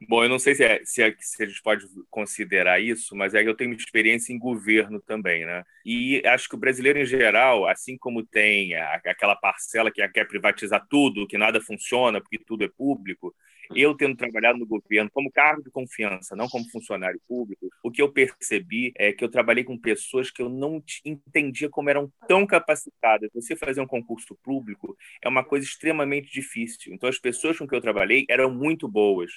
[0.07, 3.33] Bom, eu não sei se, é, se, é, se, a gente pode considerar isso, mas
[3.33, 5.63] é que eu tenho experiência em governo também, né?
[5.85, 10.27] E acho que o brasileiro em geral, assim como tem a, aquela parcela que quer
[10.27, 13.33] privatizar tudo, que nada funciona porque tudo é público,
[13.75, 18.01] eu tendo trabalhado no governo como cargo de confiança, não como funcionário público, o que
[18.01, 22.45] eu percebi é que eu trabalhei com pessoas que eu não entendia como eram tão
[22.45, 23.29] capacitadas.
[23.33, 26.93] Você fazer um concurso público é uma coisa extremamente difícil.
[26.93, 29.31] Então as pessoas com que eu trabalhei eram muito boas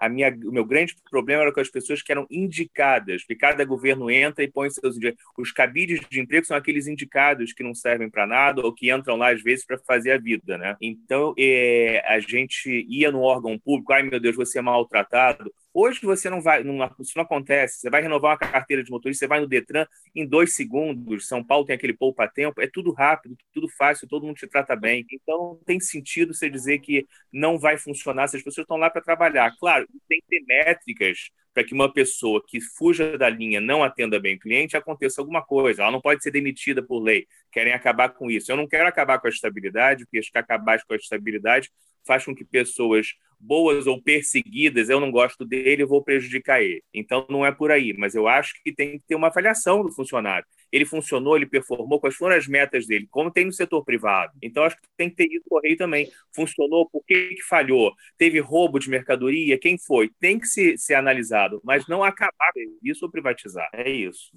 [0.00, 3.62] a minha, o meu grande problema era com as pessoas que eram indicadas, porque cada
[3.64, 4.96] governo entra e põe seus
[5.36, 9.16] os cabides de emprego são aqueles indicados que não servem para nada ou que entram
[9.16, 10.74] lá às vezes para fazer a vida, né?
[10.80, 16.00] Então é, a gente ia no órgão público, ai meu Deus, você é maltratado, Hoje
[16.02, 17.78] você não vai, não, isso não acontece.
[17.78, 21.28] Você vai renovar uma carteira de motorista, você vai no Detran em dois segundos.
[21.28, 25.06] São Paulo tem aquele poupa-tempo, é tudo rápido, tudo fácil, todo mundo te trata bem.
[25.12, 29.00] Então tem sentido você dizer que não vai funcionar se as pessoas estão lá para
[29.00, 29.54] trabalhar.
[29.58, 34.20] Claro, tem que ter métricas para que uma pessoa que fuja da linha não atenda
[34.20, 35.82] bem o cliente, aconteça alguma coisa.
[35.82, 37.26] Ela não pode ser demitida por lei.
[37.50, 38.50] Querem acabar com isso.
[38.50, 41.70] Eu não quero acabar com a estabilidade, porque acho que acabar com a estabilidade
[42.06, 43.08] faz com que pessoas
[43.38, 46.82] boas ou perseguidas, eu não gosto dele, eu vou prejudicar ele.
[46.92, 49.92] Então não é por aí, mas eu acho que tem que ter uma avaliação do
[49.92, 50.46] funcionário.
[50.72, 54.32] Ele funcionou, ele performou, quais foram as metas dele, como tem no setor privado.
[54.42, 56.10] Então acho que tem que ter isso correio também.
[56.34, 57.92] Funcionou, por que, que falhou?
[58.16, 59.58] Teve roubo de mercadoria?
[59.58, 60.10] Quem foi?
[60.20, 62.52] Tem que ser, ser analisado, mas não acabar
[62.82, 63.68] isso ou privatizar.
[63.72, 64.30] É isso.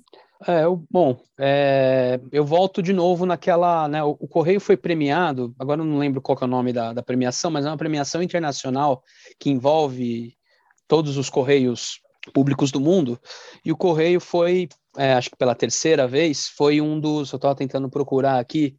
[0.46, 5.80] É, bom, é, eu volto de novo naquela, né, o, o, Correio foi premiado, agora
[5.80, 9.02] eu não lembro qual é o nome da, da, premiação, mas é uma premiação internacional
[9.40, 10.36] que envolve
[10.86, 12.02] todos os Correios
[12.34, 13.18] públicos do mundo,
[13.64, 17.56] e o Correio foi, é, acho que pela terceira vez, foi um dos, eu estava
[17.56, 18.78] tentando procurar aqui,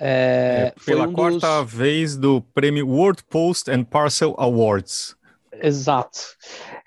[0.00, 1.72] é, é pela um quarta dos...
[1.72, 5.16] vez do prêmio World Post and Parcel Awards.
[5.52, 6.20] Exato.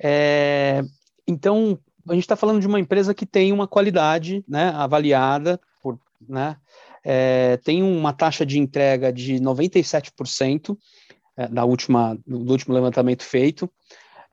[0.02, 0.82] É,
[1.28, 6.00] então, a gente está falando de uma empresa que tem uma qualidade né, avaliada por,
[6.28, 6.56] né,
[7.04, 10.78] é, tem uma taxa de entrega de 97%
[11.36, 13.70] é, da última, do último levantamento feito.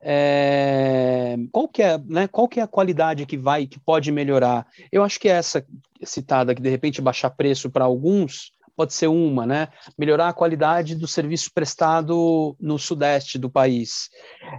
[0.00, 4.66] É, qual que é, né, qual que é a qualidade que vai, que pode melhorar?
[4.92, 5.64] Eu acho que essa
[6.04, 9.68] citada que de repente baixar preço para alguns pode ser uma, né?
[9.98, 14.08] Melhorar a qualidade do serviço prestado no sudeste do país,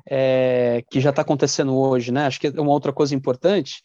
[0.06, 2.26] é, que já está acontecendo hoje, né?
[2.26, 3.82] Acho que é uma outra coisa importante.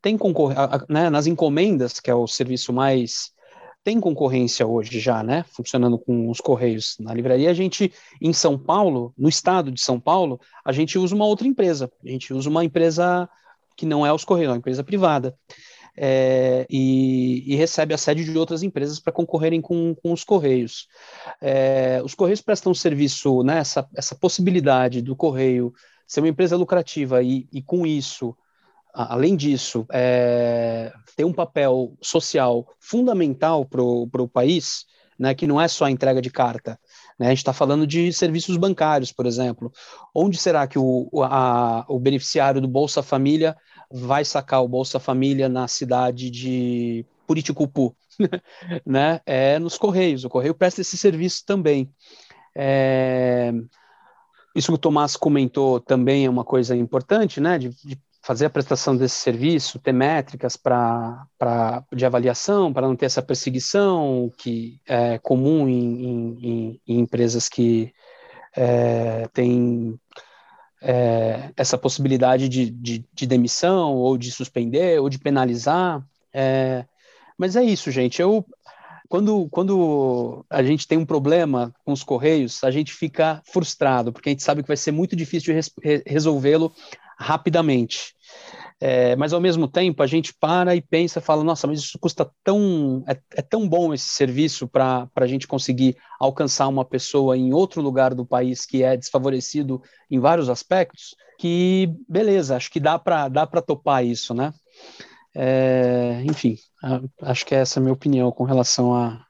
[0.00, 3.30] Tem concorrência, né, nas encomendas, que é o serviço mais
[3.84, 5.44] tem concorrência hoje já, né?
[5.48, 7.50] Funcionando com os correios na livraria.
[7.50, 11.46] A gente, em São Paulo, no estado de São Paulo, a gente usa uma outra
[11.46, 11.90] empresa.
[12.04, 13.28] A gente usa uma empresa
[13.76, 15.36] que não é os correios, é uma empresa privada
[16.00, 20.86] é, e, e, recebe a sede de outras empresas para concorrerem com, com, os Correios.
[21.40, 25.72] É, os Correios prestam serviço, né, essa, essa, possibilidade do Correio
[26.06, 28.36] ser uma empresa lucrativa e, e com isso,
[29.04, 35.68] além disso, é, ter um papel social fundamental para o país, né, que não é
[35.68, 36.78] só a entrega de carta,
[37.18, 37.26] né?
[37.26, 39.72] A gente está falando de serviços bancários, por exemplo.
[40.14, 43.56] Onde será que o, a, o beneficiário do Bolsa Família
[43.90, 47.96] vai sacar o Bolsa Família na cidade de Puriticupu,
[48.86, 49.20] né?
[49.26, 50.24] É nos Correios.
[50.24, 51.90] O Correio presta esse serviço também.
[52.56, 53.52] É...
[54.54, 57.58] Isso que o Tomás comentou também é uma coisa importante, né?
[57.58, 61.26] De, de fazer a prestação desse serviço, ter métricas para
[61.90, 67.90] de avaliação, para não ter essa perseguição que é comum em, em, em empresas que
[68.54, 69.98] é, têm
[70.82, 76.06] é, essa possibilidade de, de, de, demissão, ou de suspender, ou de penalizar.
[76.30, 76.84] É,
[77.38, 78.20] mas é isso, gente.
[78.20, 78.44] Eu,
[79.08, 84.28] quando, quando a gente tem um problema com os Correios, a gente fica frustrado, porque
[84.28, 86.70] a gente sabe que vai ser muito difícil de res, resolvê-lo
[87.18, 88.14] rapidamente.
[88.80, 92.30] É, mas ao mesmo tempo a gente para e pensa, fala, nossa, mas isso custa
[92.44, 97.52] tão, é, é tão bom esse serviço para a gente conseguir alcançar uma pessoa em
[97.52, 102.98] outro lugar do país que é desfavorecido em vários aspectos, que beleza, acho que dá
[102.98, 104.54] para dá para topar isso, né?
[105.34, 106.56] É, enfim,
[107.22, 109.24] acho que essa é a minha opinião com relação a,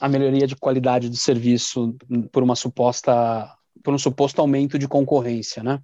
[0.00, 1.96] a melhoria de qualidade do serviço
[2.32, 3.48] por uma suposta
[3.82, 5.80] por um suposto aumento de concorrência, né?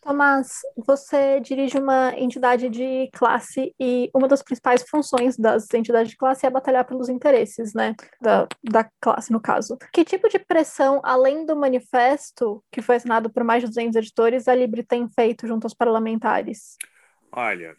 [0.00, 6.16] Tomás, você dirige uma entidade de classe e uma das principais funções das entidades de
[6.16, 9.76] classe é batalhar pelos interesses, né, da, da classe, no caso.
[9.92, 14.48] Que tipo de pressão, além do manifesto, que foi assinado por mais de 200 editores,
[14.48, 16.78] a Libre tem feito junto aos parlamentares?
[17.30, 17.76] Olha,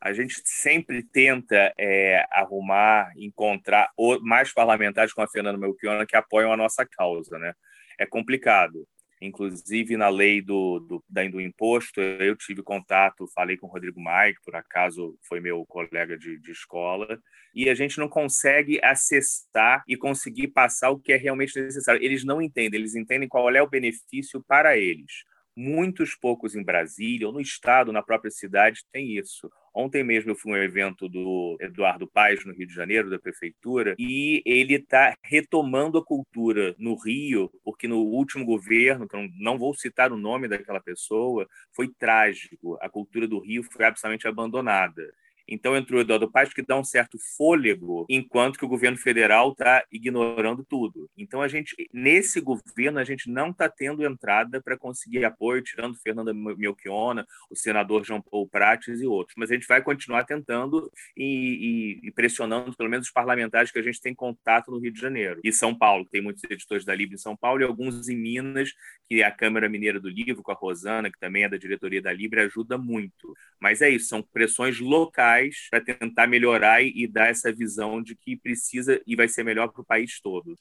[0.00, 3.88] a gente sempre tenta é, arrumar, encontrar
[4.20, 7.54] mais parlamentares como a Fernanda Melchiona que apoiam a nossa causa, né?
[7.96, 8.84] É complicado.
[9.22, 14.34] Inclusive, na lei do, do, do imposto, eu tive contato, falei com o Rodrigo Maia,
[14.34, 17.20] que por acaso foi meu colega de, de escola,
[17.54, 22.02] e a gente não consegue acessar e conseguir passar o que é realmente necessário.
[22.02, 25.24] Eles não entendem, eles entendem qual é o benefício para eles.
[25.56, 29.50] Muitos poucos em Brasília ou no estado, na própria cidade, tem isso.
[29.74, 33.94] Ontem mesmo eu fui um evento do Eduardo Paes, no Rio de Janeiro, da prefeitura,
[33.98, 39.74] e ele está retomando a cultura no Rio, porque no último governo, que não vou
[39.74, 42.76] citar o nome daquela pessoa, foi trágico.
[42.82, 45.12] A cultura do Rio foi absolutamente abandonada.
[45.48, 49.52] Então entrou o Eduardo Paes, que dá um certo fôlego, enquanto que o governo federal
[49.52, 51.10] está ignorando tudo.
[51.16, 55.98] Então a gente, nesse governo, a gente não está tendo entrada para conseguir apoio, tirando
[55.98, 59.34] Fernanda Melchiona, o senador João Paulo Prates e outros.
[59.36, 63.78] Mas a gente vai continuar tentando e, e, e, pressionando, pelo menos, os parlamentares que
[63.78, 65.40] a gente tem contato no Rio de Janeiro.
[65.44, 68.70] E São Paulo, tem muitos editores da Libre em São Paulo e alguns em Minas,
[69.08, 72.00] que é a Câmara Mineira do Livro, com a Rosana, que também é da diretoria
[72.00, 73.34] da Libre, ajuda muito.
[73.60, 75.31] Mas é isso, são pressões locais
[75.70, 79.82] para tentar melhorar e, dar essa visão de que precisa e vai ser melhor para
[79.82, 80.56] o país todo.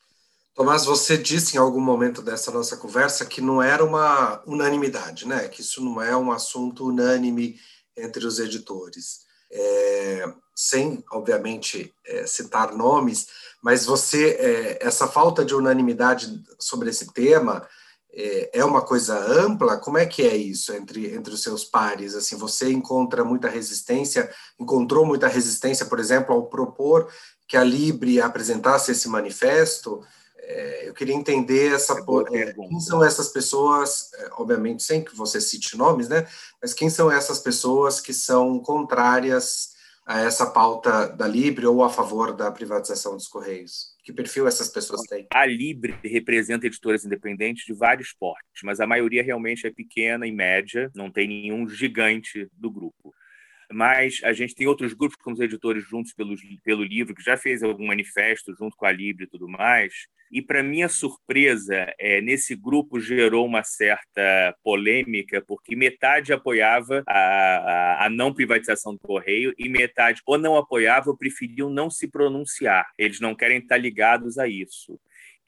[0.53, 5.47] Tomás, você disse em algum momento dessa nossa conversa que não era uma unanimidade, né?
[5.47, 7.57] Que isso não é um assunto unânime
[7.95, 9.21] entre os editores.
[9.51, 13.27] É, sem, obviamente, é, citar nomes,
[13.61, 17.67] mas você, é, essa falta de unanimidade sobre esse tema,
[18.13, 19.77] é, é uma coisa ampla?
[19.77, 22.15] Como é que é isso entre, entre os seus pares?
[22.15, 27.09] Assim, você encontra muita resistência, encontrou muita resistência, por exemplo, ao propor
[27.47, 30.01] que a Libre apresentasse esse manifesto?
[30.37, 31.93] É, eu queria entender essa,
[32.33, 36.27] é, quem são essas pessoas, é, obviamente sem que você cite nomes, né?
[36.61, 39.71] Mas quem são essas pessoas que são contrárias
[40.05, 43.90] a essa pauta da Libre ou a favor da privatização dos Correios?
[44.03, 45.27] Que perfil essas pessoas têm?
[45.31, 50.31] A Libre representa editoras independentes de vários portes, mas a maioria realmente é pequena e
[50.31, 53.13] média, não tem nenhum gigante do grupo
[53.71, 57.37] mas a gente tem outros grupos como os editores juntos pelo, pelo livro, que já
[57.37, 59.93] fez algum manifesto junto com a Libre e tudo mais,
[60.31, 67.17] e, para minha surpresa, é, nesse grupo gerou uma certa polêmica, porque metade apoiava a,
[67.17, 72.07] a, a, não privatização do Correio e metade ou não apoiava ou preferiam não se
[72.07, 72.87] pronunciar.
[72.97, 74.97] Eles não querem estar ligados a isso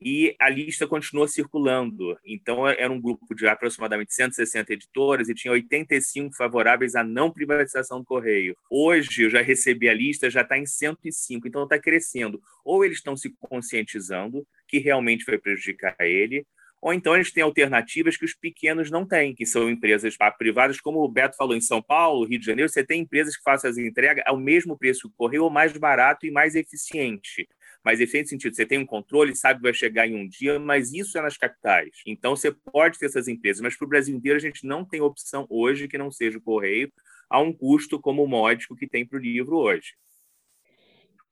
[0.04, 2.18] e a lista continuou circulando.
[2.26, 8.00] Então, era um grupo de aproximadamente 160 editoras e tinha 85 favoráveis à não privatização
[8.00, 8.58] do Correio.
[8.70, 12.42] Hoje, eu já recebi a lista, já está em 105, então está crescendo.
[12.66, 16.46] Ou eles estão se conscientizando que realmente vai prejudicar ele,
[16.82, 21.00] ou então eles têm alternativas que os pequenos não têm, que são empresas privadas, como
[21.00, 23.78] o Beto falou, em São Paulo, Rio de Janeiro, você tem empresas que fazem as
[23.78, 27.48] entregas ao mesmo preço que o correio, ou mais barato e mais eficiente
[27.84, 30.94] mais eficiente sentido, você tem um controle, sabe que vai chegar em um dia, mas
[30.94, 31.92] isso é nas capitais.
[32.06, 35.02] Então, você pode ter essas empresas, mas para o Brasil inteiro a gente não tem
[35.02, 36.92] opção hoje que não seja o correio
[37.30, 39.94] a um custo como o módico que tem para o livro hoje.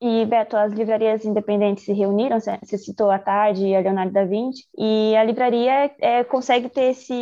[0.04, 4.24] E, Beto, as livrarias independentes se reuniram, você citou a Tarde e a Leonardo da
[4.24, 7.14] Vinci, e a livraria é, consegue ter esse,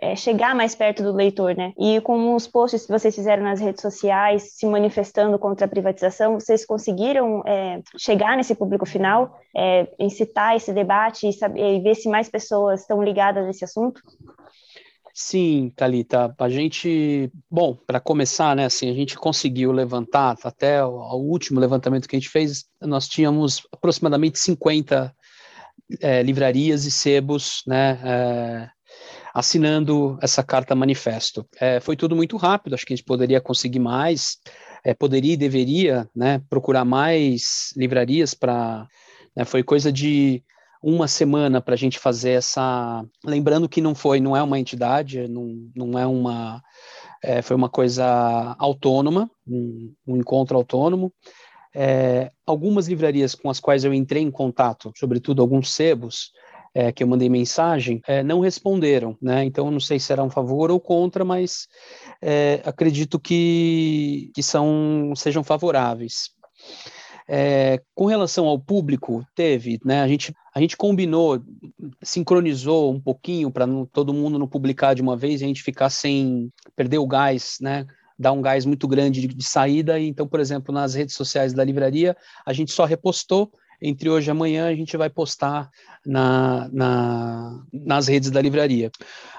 [0.00, 1.72] é, chegar mais perto do leitor, né?
[1.78, 6.40] E com os posts que vocês fizeram nas redes sociais, se manifestando contra a privatização,
[6.40, 11.94] vocês conseguiram é, chegar nesse público final, é, incitar esse debate e, saber, e ver
[11.94, 14.00] se mais pessoas estão ligadas nesse assunto?
[15.12, 16.34] Sim, Talita.
[16.38, 21.60] A gente, bom, para começar, né, assim, a gente conseguiu levantar até o, o, último
[21.60, 25.14] levantamento que a gente fez, nós tínhamos aproximadamente 50
[26.00, 28.70] é, livrarias e sebos, né, é,
[29.34, 31.46] assinando essa carta manifesto.
[31.60, 32.74] É, foi tudo muito rápido.
[32.74, 34.38] Acho que a gente poderia conseguir mais,
[34.84, 38.86] é, poderia e deveria, né, procurar mais livrarias para,
[39.36, 40.42] né, foi coisa de
[40.82, 43.04] uma semana para a gente fazer essa.
[43.24, 46.62] Lembrando que não foi, não é uma entidade, não, não é uma.
[47.22, 51.12] É, foi uma coisa autônoma, um, um encontro autônomo.
[51.74, 56.32] É, algumas livrarias com as quais eu entrei em contato, sobretudo alguns sebos,
[56.74, 59.44] é, que eu mandei mensagem, é, não responderam, né?
[59.44, 61.66] Então não sei se era um favor ou contra, mas
[62.22, 66.30] é, acredito que, que são, sejam favoráveis.
[67.32, 70.02] É, com relação ao público, teve, né?
[70.02, 71.40] A gente, a gente combinou,
[72.02, 75.90] sincronizou um pouquinho para todo mundo não publicar de uma vez e a gente ficar
[75.90, 77.86] sem perder o gás, né?
[78.18, 79.98] Dar um gás muito grande de, de saída.
[79.98, 84.32] Então, por exemplo, nas redes sociais da livraria, a gente só repostou entre hoje e
[84.32, 85.70] amanhã a gente vai postar
[86.04, 88.90] na, na, nas redes da livraria.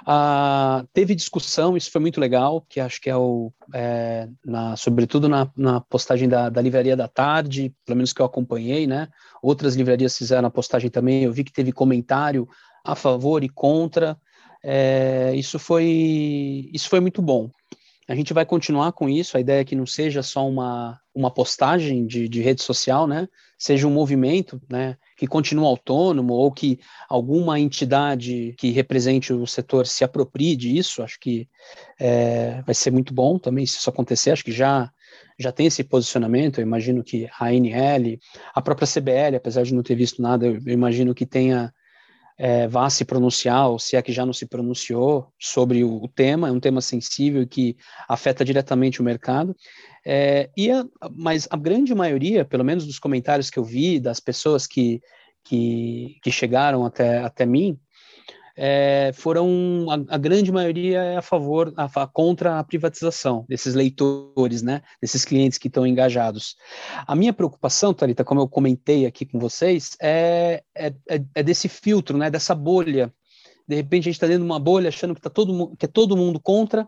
[0.05, 5.29] Ah, teve discussão, isso foi muito legal, que acho que é o, é, na, sobretudo
[5.29, 9.07] na, na postagem da, da Livraria da Tarde, pelo menos que eu acompanhei, né?
[9.41, 12.47] Outras livrarias fizeram a postagem também, eu vi que teve comentário
[12.83, 14.17] a favor e contra.
[14.63, 17.49] É, isso foi isso foi muito bom.
[18.12, 19.38] A gente vai continuar com isso.
[19.38, 23.26] A ideia é que não seja só uma, uma postagem de, de rede social, né?
[23.57, 24.97] Seja um movimento, né?
[25.16, 31.01] Que continue autônomo ou que alguma entidade que represente o setor se aproprie disso.
[31.01, 31.47] Acho que
[31.97, 34.32] é, vai ser muito bom também se isso acontecer.
[34.32, 34.91] Acho que já
[35.39, 36.59] já tem esse posicionamento.
[36.59, 38.20] Eu imagino que a ANL,
[38.53, 41.74] a própria CBL, apesar de não ter visto nada, eu, eu imagino que tenha
[42.38, 46.47] é, vá se pronunciar, ou se é que já não se pronunciou, sobre o, tema,
[46.47, 47.77] é um tema sensível que
[48.07, 49.55] afeta diretamente o mercado.
[50.05, 54.19] É, e a, mas a grande maioria, pelo menos dos comentários que eu vi, das
[54.19, 55.01] pessoas que,
[55.43, 57.79] que, que chegaram até, até mim,
[58.55, 63.73] é, foram a, a, grande maioria é a favor, a, a, contra a privatização desses
[63.73, 66.55] leitores, né, desses clientes que estão engajados.
[67.07, 71.67] A minha preocupação, Tarita, como eu comentei aqui com vocês, é, é, é, é desse
[71.67, 73.13] filtro, né, dessa bolha.
[73.67, 75.89] De repente a gente está dentro de uma bolha achando que, tá todo, que é
[75.89, 76.87] todo mundo contra,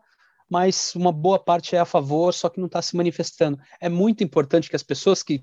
[0.50, 3.58] mas uma boa parte é a favor, só que não está se manifestando.
[3.80, 5.42] É muito importante que as pessoas que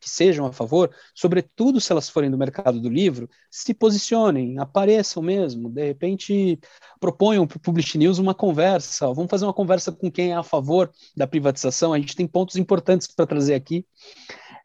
[0.00, 5.22] que sejam a favor, sobretudo se elas forem do mercado do livro, se posicionem, apareçam
[5.22, 6.58] mesmo, de repente
[7.00, 10.42] proponham para o Publish News uma conversa, vamos fazer uma conversa com quem é a
[10.42, 13.84] favor da privatização, a gente tem pontos importantes para trazer aqui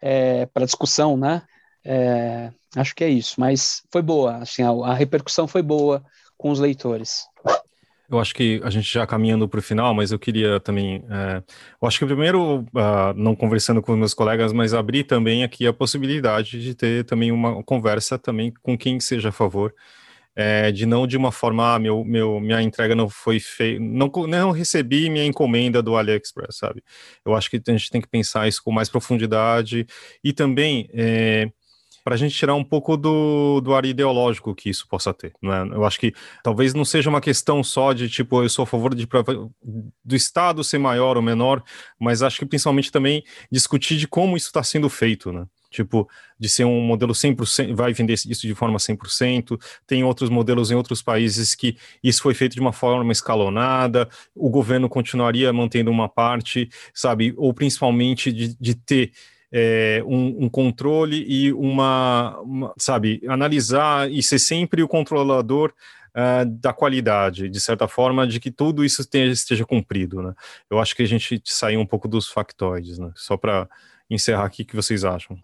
[0.01, 1.43] é, para discussão, né?
[1.86, 6.03] É, acho que é isso, mas foi boa, assim, a, a repercussão foi boa
[6.38, 7.25] com os leitores.
[8.09, 11.03] Eu acho que a gente já caminhando para o final, mas eu queria também.
[11.09, 11.43] É,
[11.81, 15.73] eu acho que primeiro, uh, não conversando com meus colegas, mas abrir também aqui a
[15.73, 19.73] possibilidade de ter também uma conversa também com quem seja a favor.
[20.35, 24.11] É, de não de uma forma, ah, meu, meu, minha entrega não foi feita, não,
[24.27, 26.83] não recebi minha encomenda do AliExpress, sabe?
[27.23, 29.85] Eu acho que a gente tem que pensar isso com mais profundidade
[30.23, 30.89] e também.
[30.91, 31.49] É,
[32.03, 35.33] para a gente tirar um pouco do, do ar ideológico que isso possa ter.
[35.41, 35.69] Né?
[35.71, 38.93] Eu acho que talvez não seja uma questão só de tipo, eu sou a favor
[38.93, 39.07] de,
[40.03, 41.63] do Estado ser maior ou menor,
[41.99, 45.45] mas acho que principalmente também discutir de como isso está sendo feito, né?
[45.71, 49.59] Tipo, de ser um modelo 100%, vai vender isso de forma 100%.
[49.87, 54.51] Tem outros modelos em outros países que isso foi feito de uma forma escalonada, o
[54.51, 57.33] governo continuaria mantendo uma parte, sabe?
[57.37, 59.13] Ou principalmente de, de ter
[59.53, 65.71] é, um, um, controle e uma, uma, sabe, analisar e ser sempre o controlador
[66.15, 70.33] uh, da qualidade, de certa forma, de que tudo isso esteja, esteja cumprido, né?
[70.71, 73.11] Eu acho que a gente saiu um pouco dos factoides, né?
[73.15, 73.69] Só para
[74.09, 75.37] encerrar aqui, o que vocês acham?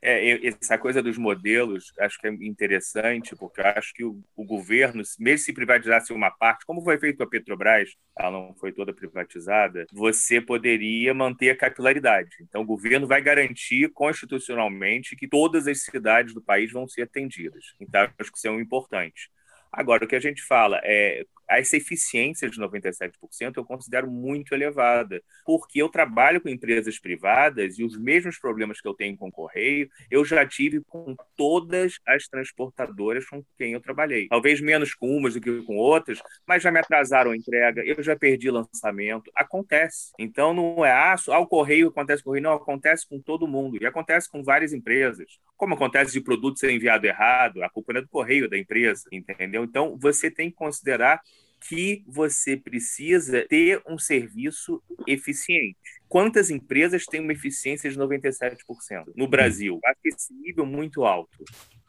[0.00, 5.02] É, essa coisa dos modelos, acho que é interessante, porque acho que o, o, governo,
[5.18, 9.86] mesmo se privatizasse uma parte, como foi feito a Petrobras, ela não foi toda privatizada,
[9.92, 12.30] você poderia manter a capilaridade.
[12.40, 17.74] Então, o governo vai garantir constitucionalmente que todas as cidades do país vão ser atendidas.
[17.80, 19.30] Então, acho que isso é um importante.
[19.72, 25.22] Agora, o que a gente fala é essa eficiência de 97% eu considero muito elevada,
[25.44, 29.32] porque eu trabalho com empresas privadas e os mesmos problemas que eu tenho com o
[29.32, 34.28] correio, eu já tive com todas as transportadoras com quem eu trabalhei.
[34.28, 38.02] Talvez menos com umas do que com outras, mas já me atrasaram a entrega, eu
[38.02, 39.30] já perdi lançamento.
[39.34, 40.12] Acontece.
[40.18, 43.48] Então não é aço, ah, o correio acontece com o correio, não, acontece com todo
[43.48, 45.38] mundo e acontece com várias empresas.
[45.56, 48.58] Como acontece de produto ser enviado errado, a culpa não é do correio, é da
[48.58, 49.64] empresa, entendeu?
[49.64, 51.20] Então você tem que considerar
[51.60, 55.76] que você precisa ter um serviço eficiente.
[56.08, 59.78] Quantas empresas têm uma eficiência de 97% no Brasil?
[59.84, 61.44] Acho que esse nível é muito alto.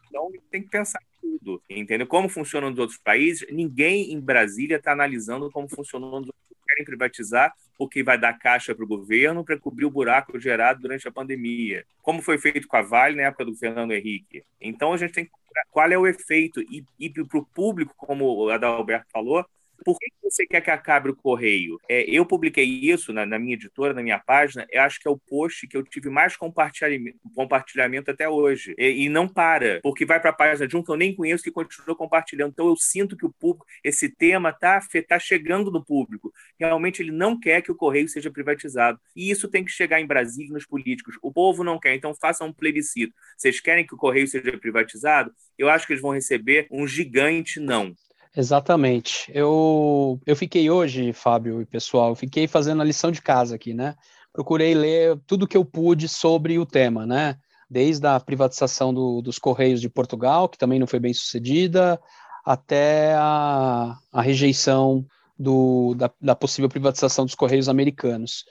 [0.08, 2.08] Então, tem que pensar tudo, entendeu?
[2.08, 6.86] Como funcionam nos outros países, ninguém em Brasília está analisando como funcionou nos outros querem
[6.86, 11.12] privatizar porque vai dar caixa para o governo para cobrir o buraco gerado durante a
[11.12, 14.44] pandemia, como foi feito com a Vale na época do Fernando Henrique.
[14.60, 15.32] Então a gente tem que
[15.72, 19.46] qual é o efeito e, e para o público, como o Adalberto falou,
[19.84, 21.80] por que você quer que acabe o correio?
[21.90, 24.68] É, eu publiquei isso na, na, minha editora, na minha página.
[24.72, 28.76] Eu acho que é o post que eu tive mais compartilhamento, compartilhamento até hoje.
[28.78, 31.44] E, e não para, porque vai para a página de um que eu nem conheço
[31.44, 32.52] que continua compartilhando.
[32.52, 36.32] Então eu sinto que o público, esse tema está tá chegando no público.
[36.60, 39.00] Realmente ele não quer que o correio seja privatizado.
[39.16, 41.18] E isso tem que chegar em Brasília nos políticos.
[41.22, 43.14] O povo não quer, então façam um plebiscito.
[43.38, 45.34] Vocês querem que o correio seja privatizado?
[45.58, 47.96] Eu acho que eles vão receber um gigante não.
[48.36, 49.32] Exatamente.
[49.34, 53.96] Eu, eu fiquei hoje, Fábio e pessoal, fiquei fazendo a lição de casa aqui, né?
[54.32, 57.38] Procurei ler tudo que eu pude sobre o tema, né?
[57.70, 62.00] Desde a privatização do, dos Correios de Portugal, que também não foi bem sucedida,
[62.46, 65.06] até a, a rejeição
[65.38, 68.46] do, da, da possível privatização dos Correios americanos.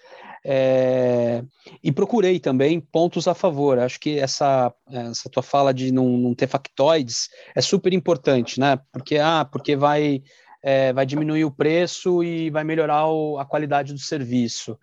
[0.51, 1.45] É,
[1.85, 3.79] e procurei também pontos a favor.
[3.79, 8.81] Acho que essa, essa tua fala de não, não ter factoides é super importante, né?
[8.91, 10.23] Porque, ah, porque vai,
[10.63, 14.79] é, vai diminuir o preço e vai melhorar o, a qualidade do serviço.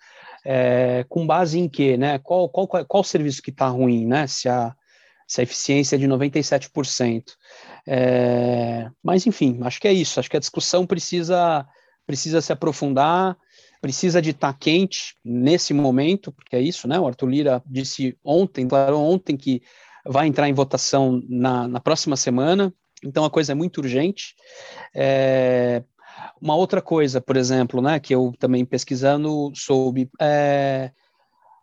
[0.46, 2.20] É, com base em quê, né?
[2.20, 4.28] Qual, qual, qual, qual serviço que está ruim, né?
[4.28, 4.72] Se a,
[5.28, 7.24] se a eficiência é de 97%.
[7.88, 10.20] É, mas, enfim, acho que é isso.
[10.20, 11.66] Acho que a discussão precisa,
[12.06, 13.36] precisa se aprofundar
[13.82, 17.00] precisa de estar quente nesse momento, porque é isso, né?
[17.00, 19.62] O Arthur Lira disse ontem, declarou ontem que
[20.06, 22.74] vai entrar em votação na, na próxima semana,
[23.04, 24.36] então a coisa é muito urgente.
[24.94, 25.84] É,
[26.42, 30.92] uma outra coisa, por exemplo, né, que eu também pesquisando soube, é,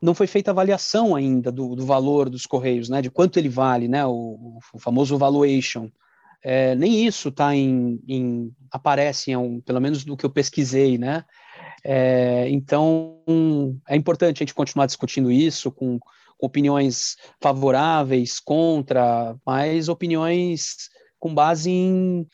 [0.00, 3.88] não foi feita avaliação ainda do, do, valor dos Correios, né, de quanto ele vale,
[3.88, 5.88] né, o, o famoso valuation.
[6.44, 10.98] É, nem isso tá em, em aparece, em um, pelo menos do que eu pesquisei,
[10.98, 11.24] né,
[11.84, 13.22] é, então,
[13.88, 21.34] é importante a gente continuar discutindo isso com, com opiniões favoráveis, contra, mas opiniões com
[21.34, 22.26] base em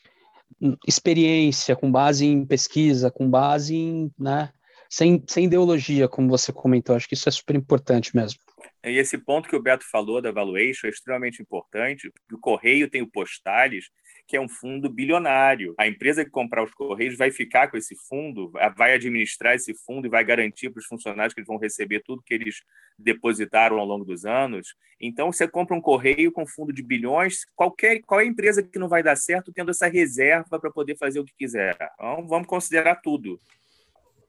[0.87, 4.51] experiência, com base em pesquisa, com base em, né,
[4.89, 6.95] sem, sem ideologia, como você comentou.
[6.95, 8.39] Acho que isso é super importante mesmo.
[8.83, 12.11] E esse ponto que o Beto falou da valuation é extremamente importante.
[12.31, 13.85] O Correio tem o Postales,
[14.29, 15.73] que é um fundo bilionário.
[15.75, 20.05] A empresa que comprar os Correios vai ficar com esse fundo, vai administrar esse fundo
[20.05, 22.61] e vai garantir para os funcionários que eles vão receber tudo que eles
[22.95, 24.75] depositaram ao longo dos anos.
[25.01, 28.77] Então, você compra um Correio com fundo de bilhões, qualquer qual é a empresa que
[28.77, 31.75] não vai dar certo tendo essa reserva para poder fazer o que quiser.
[31.95, 33.39] Então, vamos considerar tudo.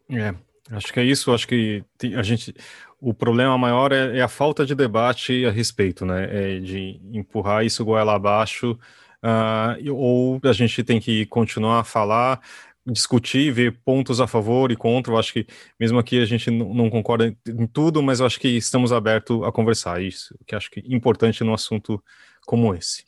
[0.08, 0.34] É,
[0.70, 1.32] Acho que é isso.
[1.32, 1.84] Acho que
[2.16, 2.54] a gente,
[3.00, 6.56] o problema maior é, é a falta de debate a respeito, né?
[6.56, 8.78] É de empurrar isso goela abaixo
[9.24, 12.40] uh, ou a gente tem que continuar a falar,
[12.86, 15.12] discutir, ver pontos a favor e contra.
[15.12, 15.46] Eu acho que
[15.78, 19.52] mesmo aqui a gente não concorda em tudo, mas eu acho que estamos abertos a
[19.52, 20.02] conversar.
[20.02, 22.02] Isso que acho que é importante num assunto
[22.46, 23.04] como esse.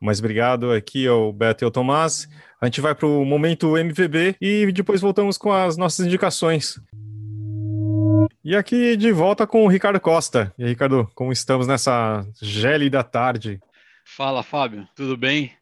[0.00, 2.28] Mas obrigado aqui ao Beto e ao Tomás.
[2.60, 6.80] A gente vai para o momento MVB e depois voltamos com as nossas indicações.
[8.44, 10.52] E aqui de volta com o Ricardo Costa.
[10.58, 13.60] E aí, Ricardo, como estamos nessa gélida tarde?
[14.04, 15.52] Fala, Fábio, tudo bem?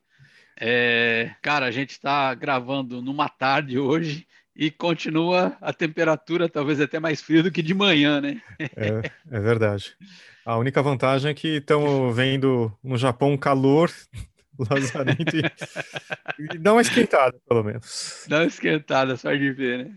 [0.61, 7.01] É, cara, a gente está gravando numa tarde hoje e continua a temperatura talvez até
[7.01, 8.43] mais fria do que de manhã, né?
[8.77, 9.97] É, é verdade.
[10.45, 13.91] A única vantagem é que estamos vendo no Japão calor
[14.71, 18.27] lazarento e, e dá uma esquentada, pelo menos.
[18.29, 19.95] Dá uma esquentada, só de ver, né?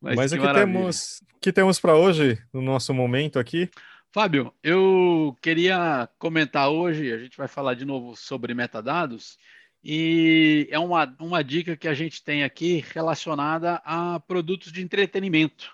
[0.00, 3.70] Mas, Mas o que temos, que temos para hoje, no nosso momento aqui?
[4.12, 9.38] Fábio, eu queria comentar hoje, a gente vai falar de novo sobre metadados,
[9.84, 15.70] e é uma, uma dica que a gente tem aqui relacionada a produtos de entretenimento.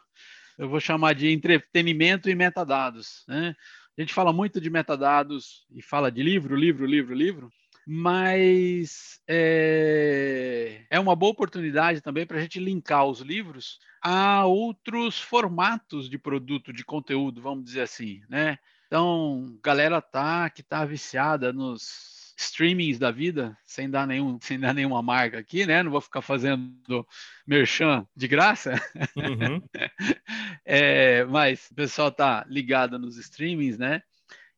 [0.59, 3.25] Eu vou chamar de entretenimento e metadados.
[3.27, 3.57] Né?
[3.97, 7.51] A gente fala muito de metadados e fala de livro, livro, livro, livro,
[7.87, 15.21] mas é, é uma boa oportunidade também para a gente linkar os livros a outros
[15.21, 18.59] formatos de produto, de conteúdo, vamos dizer assim, né?
[18.89, 24.75] Então, galera tá que tá viciada nos streamings da vida, sem dar nenhum, sem dar
[24.75, 25.83] nenhuma marca aqui, né?
[25.83, 27.07] Não vou ficar fazendo
[27.47, 28.75] merchan de graça.
[29.17, 29.63] Uhum.
[30.65, 34.03] é, mas o pessoal tá ligado nos streamings, né?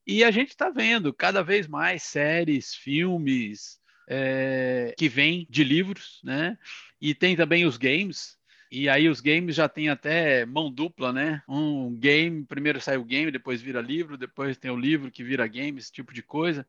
[0.09, 3.78] E a gente está vendo cada vez mais séries, filmes,
[4.09, 6.56] é, que vem de livros, né?
[6.98, 8.38] E tem também os games,
[8.72, 11.42] e aí os games já tem até mão dupla, né?
[11.46, 15.46] Um game, primeiro sai o game, depois vira livro, depois tem o livro que vira
[15.46, 16.66] game, esse tipo de coisa.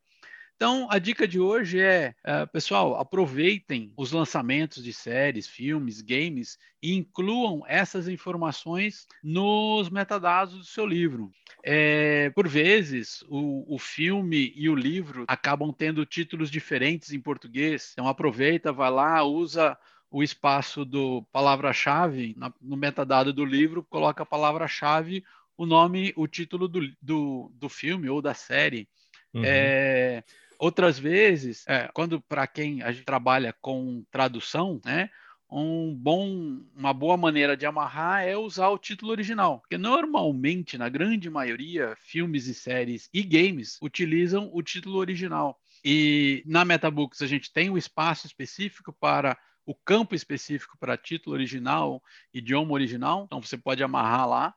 [0.62, 6.57] Então, a dica de hoje é, uh, pessoal, aproveitem os lançamentos de séries, filmes, games
[6.84, 11.32] e incluam essas informações nos metadados do seu livro.
[11.64, 17.91] É, por vezes, o, o, filme e o livro acabam tendo títulos diferentes em português.
[17.93, 19.78] Então, aproveita, vai lá, usa
[20.12, 25.24] o espaço do palavra-chave no metadado do livro, coloca a palavra-chave,
[25.55, 28.89] o nome, o título do, do, do filme ou da série.
[29.34, 29.43] Uhum.
[29.45, 30.24] É,
[30.60, 35.10] Outras vezes, é, quando para quem a gente trabalha com tradução, né,
[35.49, 40.89] um bom, uma boa maneira de amarrar é usar o título original, porque normalmente, na
[40.89, 45.57] grande maioria, filmes e séries e games utilizam o título original.
[45.84, 51.36] E na MetaBooks a gente tem um espaço específico para o campo específico para título
[51.36, 52.03] original,
[52.34, 54.53] idioma original, então você pode amarrar lá,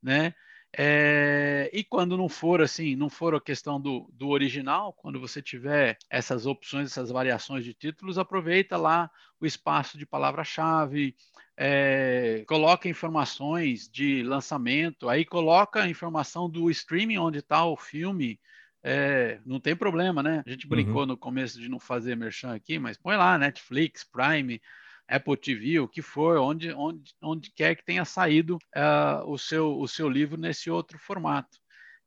[0.00, 0.32] né?
[0.76, 5.42] É, e quando não for assim, não for a questão do, do original, quando você
[5.42, 9.10] tiver essas opções, essas variações de títulos, aproveita lá
[9.40, 11.16] o espaço de palavra-chave,
[11.56, 18.38] é, coloca informações de lançamento, aí coloca a informação do streaming onde está o filme.
[18.82, 20.42] É, não tem problema, né?
[20.46, 21.06] A gente brincou uhum.
[21.06, 24.62] no começo de não fazer merchan aqui, mas põe lá Netflix, Prime,
[25.10, 29.76] Apple TV, o que for, onde, onde, onde quer que tenha saído uh, o, seu,
[29.78, 31.58] o seu livro nesse outro formato.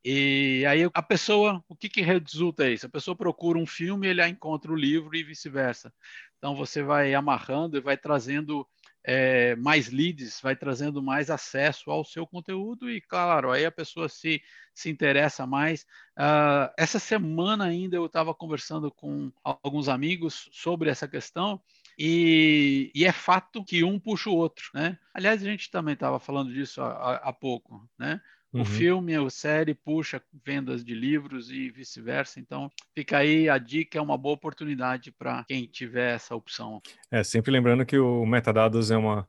[0.06, 2.86] E aí a pessoa, o que, que resulta isso?
[2.86, 5.94] A pessoa procura um filme, ele encontra o livro e vice-versa.
[6.38, 8.68] Então você vai amarrando e vai trazendo
[9.06, 14.08] é, mais leads, vai trazendo mais acesso ao seu conteúdo e, claro, aí a pessoa
[14.08, 14.42] se,
[14.74, 15.84] se interessa mais.
[16.18, 21.62] Uh, essa semana ainda eu estava conversando com alguns amigos sobre essa questão
[21.98, 24.98] e, e, é fato que um puxa o outro, né?
[25.14, 28.22] Aliás, a gente também estava falando disso há, há pouco, né?
[28.54, 28.66] O uhum.
[28.66, 32.40] filme, a série puxa vendas de livros e vice-versa.
[32.40, 36.80] Então, fica aí a dica, é uma boa oportunidade para quem tiver essa opção.
[37.10, 39.28] É, sempre lembrando que o metadados é uma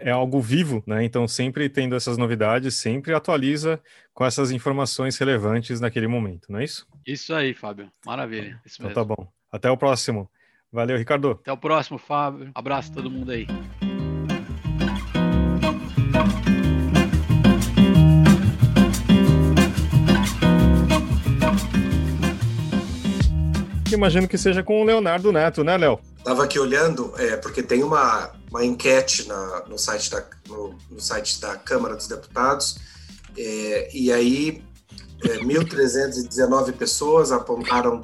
[0.00, 1.04] é algo vivo, né?
[1.04, 3.82] Então, sempre tendo essas novidades, sempre atualiza
[4.12, 6.86] com essas informações relevantes naquele momento, não é isso?
[7.04, 7.90] Isso aí, Fábio.
[8.06, 8.60] Maravilha.
[8.64, 9.28] então tá bom.
[9.50, 10.30] Até o próximo.
[10.74, 11.38] Valeu, Ricardo.
[11.40, 12.50] Até o próximo, Fábio.
[12.52, 13.46] Abraço a todo mundo aí.
[23.92, 26.00] Imagino que seja com o Leonardo Neto, né, Léo?
[26.18, 31.00] Estava aqui olhando, é, porque tem uma, uma enquete na, no, site da, no, no
[31.00, 32.78] site da Câmara dos Deputados,
[33.38, 34.64] é, e aí
[35.22, 38.02] é, 1.319 pessoas apontaram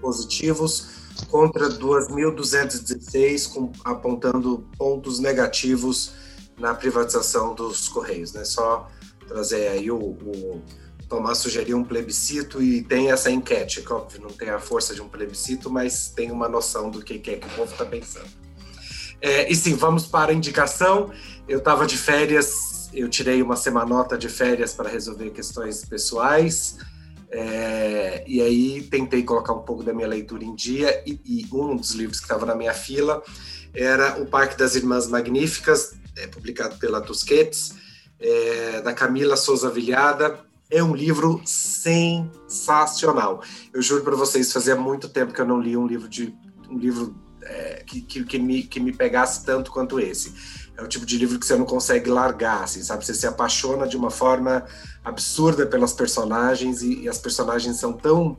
[0.00, 6.12] positivos, contra 2.216, apontando pontos negativos
[6.58, 8.32] na privatização dos Correios.
[8.32, 8.44] Né?
[8.44, 8.88] Só
[9.26, 10.62] trazer aí o, o
[11.08, 15.00] Tomás sugeriu um plebiscito e tem essa enquete, que óbvio não tem a força de
[15.00, 18.28] um plebiscito, mas tem uma noção do que, é que o povo está pensando.
[19.20, 21.10] É, e sim, vamos para a indicação.
[21.48, 26.76] Eu estava de férias, eu tirei uma semanota de férias para resolver questões pessoais.
[27.30, 31.76] É, e aí tentei colocar um pouco da minha leitura em dia e, e um
[31.76, 33.22] dos livros que estava na minha fila
[33.74, 37.74] era O Parque das Irmãs Magníficas, é, publicado pela Tusquets,
[38.18, 40.40] é, da Camila Souza Vilhada.
[40.70, 43.42] É um livro sensacional.
[43.72, 46.34] Eu juro para vocês, fazia muito tempo que eu não li um livro de
[46.68, 50.34] um livro é, que, que, que, me, que me pegasse tanto quanto esse
[50.76, 53.04] é o tipo de livro que você não consegue largar, assim, sabe?
[53.04, 54.64] Você se apaixona de uma forma
[55.04, 58.36] absurda pelas personagens e, e as personagens são tão,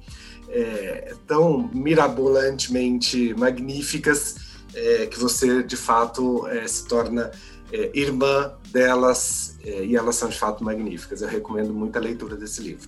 [0.49, 4.35] é, tão mirabolantemente magníficas
[4.75, 7.31] é, que você, de fato, é, se torna
[7.71, 11.21] é, irmã delas é, e elas são, de fato, magníficas.
[11.21, 12.88] Eu recomendo muito a leitura desse livro.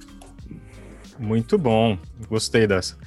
[1.17, 1.97] Muito bom,
[2.29, 2.97] gostei dessa.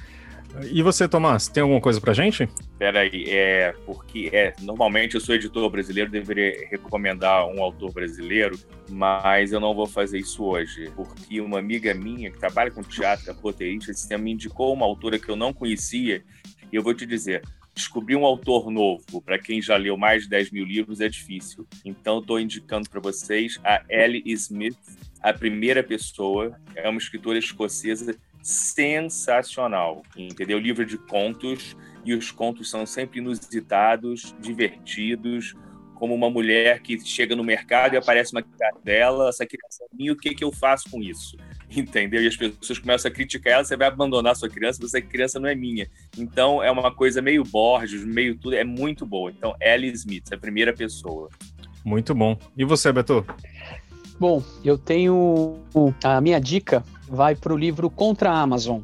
[0.71, 2.47] E você, Tomás, tem alguma coisa pra gente?
[2.83, 8.59] Peraí, é porque é, normalmente eu sou editor brasileiro, deveria recomendar um autor brasileiro,
[8.89, 13.31] mas eu não vou fazer isso hoje, porque uma amiga minha que trabalha com teatro,
[13.31, 16.25] é roteirista, me indicou uma autora que eu não conhecia,
[16.69, 17.41] e eu vou te dizer,
[17.73, 21.65] descobrir um autor novo, para quem já leu mais de 10 mil livros, é difícil.
[21.85, 24.77] Então, estou indicando para vocês a Ellie Smith,
[25.21, 30.59] a primeira pessoa, é uma escritora escocesa sensacional, entendeu?
[30.59, 35.55] Livro de contos e os contos são sempre inusitados, divertidos,
[35.95, 40.11] como uma mulher que chega no mercado e aparece uma criança dela, essa criança minha,
[40.11, 41.37] o que, que eu faço com isso?
[41.75, 42.21] entendeu?
[42.21, 45.47] E as pessoas começam a criticar ela, você vai abandonar sua criança, você criança não
[45.47, 45.87] é minha.
[46.17, 49.31] Então é uma coisa meio Borges, meio tudo, é muito boa.
[49.31, 51.29] Então, Ellie Smith, a primeira pessoa.
[51.83, 52.37] Muito bom.
[52.57, 53.25] E você, Beto?
[54.19, 55.59] Bom, eu tenho.
[56.03, 58.81] A minha dica vai para o livro Contra a Amazon.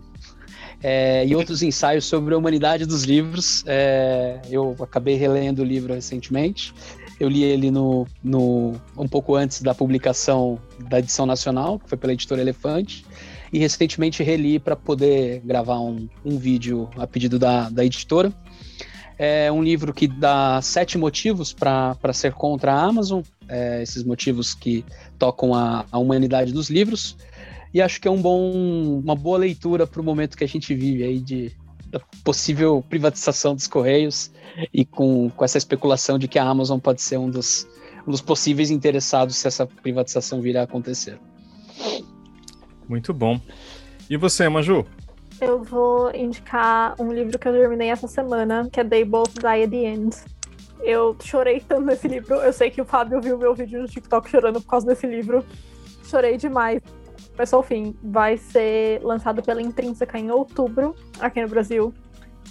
[0.81, 3.63] É, e outros ensaios sobre a humanidade dos livros.
[3.67, 6.73] É, eu acabei relendo o livro recentemente.
[7.19, 10.57] Eu li ele no, no, um pouco antes da publicação
[10.87, 13.05] da edição nacional, que foi pela editora Elefante,
[13.51, 18.31] e recentemente reli para poder gravar um, um vídeo a pedido da, da editora.
[19.17, 24.53] É um livro que dá sete motivos para ser contra a Amazon, é, esses motivos
[24.53, 24.85] que
[25.17, 27.17] tocam a, a humanidade dos livros.
[27.73, 30.73] E acho que é um bom, uma boa leitura para o momento que a gente
[30.73, 31.55] vive aí de
[31.89, 34.31] da possível privatização dos Correios
[34.73, 37.67] e com, com essa especulação de que a Amazon pode ser um dos,
[38.07, 41.19] um dos possíveis interessados se essa privatização vir a acontecer.
[42.87, 43.39] Muito bom.
[44.09, 44.85] E você, Maju?
[45.39, 49.63] Eu vou indicar um livro que eu terminei essa semana, que é They Both Die
[49.63, 50.15] at the End.
[50.81, 52.35] Eu chorei tanto nesse livro.
[52.35, 55.45] Eu sei que o Fábio viu meu vídeo no TikTok chorando por causa desse livro.
[56.03, 56.81] Chorei demais.
[57.39, 61.93] Mas só o fim, vai ser lançado pela Intrínseca em outubro, aqui no Brasil.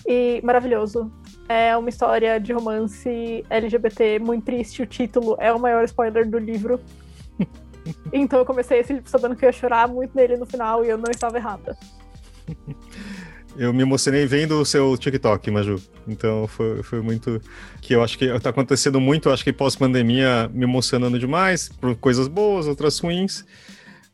[0.06, 1.12] E maravilhoso.
[1.46, 4.80] É uma história de romance LGBT muito triste.
[4.80, 6.80] O título é o maior spoiler do livro.
[8.14, 10.88] então eu comecei esse livro sabendo que eu ia chorar muito nele no final e
[10.88, 11.76] eu não estava errada.
[13.56, 15.82] Eu me emocionei vendo o seu TikTok, Maju.
[16.06, 17.42] Então foi, foi muito.
[17.80, 22.28] Que eu acho que está acontecendo muito, acho que pós-pandemia, me emocionando demais, por coisas
[22.28, 23.44] boas, outras ruins.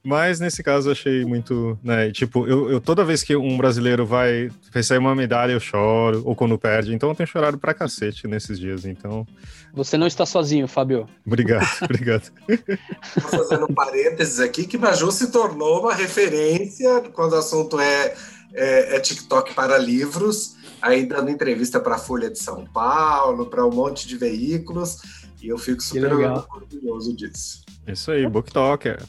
[0.05, 2.11] Mas nesse caso eu achei muito, né?
[2.11, 6.37] Tipo, eu, eu, toda vez que um brasileiro vai receber uma medalha, eu choro, ou
[6.37, 6.95] quando perde.
[6.95, 8.85] Então eu tenho chorado pra cacete nesses dias.
[8.85, 9.27] Então.
[9.73, 11.09] Você não está sozinho, Fábio.
[11.27, 12.31] Obrigado, obrigado.
[12.47, 18.15] Estou fazendo um parênteses aqui que Maju se tornou uma referência quando o assunto é,
[18.53, 23.65] é, é TikTok para livros, aí dando entrevista para a Folha de São Paulo, para
[23.65, 24.99] um monte de veículos,
[25.41, 27.65] e eu fico super orgulhoso disso.
[27.87, 29.03] Isso aí, BookToker.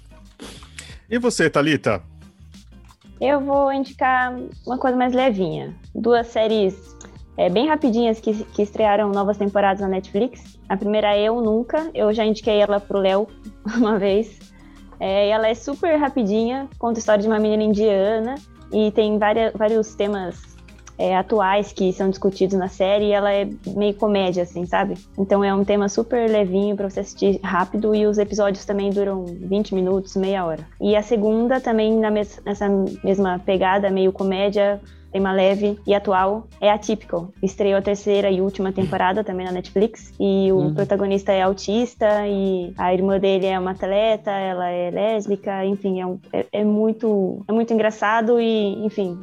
[1.09, 2.01] E você, Talita?
[3.21, 4.35] Eu vou indicar
[4.65, 5.73] uma coisa mais levinha.
[5.93, 6.95] Duas séries
[7.37, 10.57] é, bem rapidinhas que, que estrearam novas temporadas na Netflix.
[10.67, 11.89] A primeira é Eu Nunca.
[11.93, 13.27] Eu já indiquei ela pro Léo
[13.77, 14.39] uma vez.
[14.99, 18.35] É, ela é super rapidinha, conta a história de uma menina indiana
[18.71, 20.54] e tem várias, vários temas
[20.97, 24.95] é, atuais que são discutidos na série e ela é meio comédia, assim, sabe?
[25.17, 29.25] Então é um tema super levinho para você assistir rápido e os episódios também duram
[29.25, 30.65] 20 minutos, meia hora.
[30.79, 32.67] E a segunda também na mes nessa
[33.03, 34.81] mesma pegada, meio comédia,
[35.15, 37.29] tema leve e atual é Atypical.
[37.41, 40.13] Estreou a terceira e última temporada também na Netflix.
[40.19, 40.73] E o uhum.
[40.73, 46.05] protagonista é autista e a irmã dele é uma atleta, ela é lésbica, enfim, é,
[46.05, 49.17] um, é, é muito é muito engraçado e, enfim,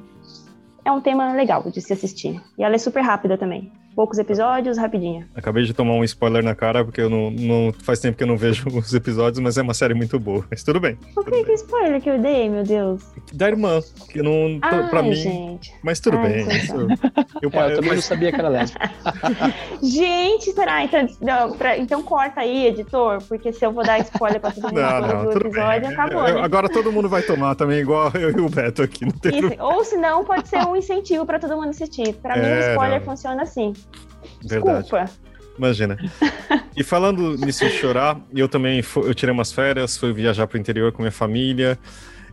[0.85, 2.41] é um tema legal de se assistir.
[2.59, 5.27] E ela é super rápida também poucos episódios, rapidinho.
[5.35, 8.29] Acabei de tomar um spoiler na cara, porque eu não, não faz tempo que eu
[8.29, 10.45] não vejo os episódios, mas é uma série muito boa.
[10.51, 10.97] Mas tudo bem.
[11.15, 13.03] Por que, que spoiler que eu dei, meu Deus?
[13.33, 13.81] Da irmã,
[14.11, 14.59] que não.
[14.63, 15.15] Ai, pra mim.
[15.15, 15.75] Gente.
[15.83, 16.49] Mas tudo Ai, bem.
[16.57, 17.95] Isso, eu, é, eu, também mas...
[17.95, 18.91] não sabia que era lésbica.
[19.83, 20.85] gente, será?
[20.85, 24.65] Então, não, pra, então corta aí, editor, porque se eu vou dar spoiler pra todo
[24.69, 25.93] mundo não, não, do episódio, bem.
[25.93, 26.23] acabou.
[26.23, 26.41] Né?
[26.41, 29.05] Agora todo mundo vai tomar também, igual eu e o Beto aqui.
[29.05, 32.15] Não tem Isso, ou senão pode ser um incentivo pra todo mundo assistir.
[32.15, 33.07] Pra é, mim, o spoiler não.
[33.07, 33.73] funciona assim.
[34.43, 34.83] Verdade.
[34.83, 35.11] Desculpa.
[35.59, 35.99] Imagina.
[36.75, 40.61] E falando nisso de chorar, eu também eu tirei umas férias, fui viajar para o
[40.61, 41.79] interior com minha família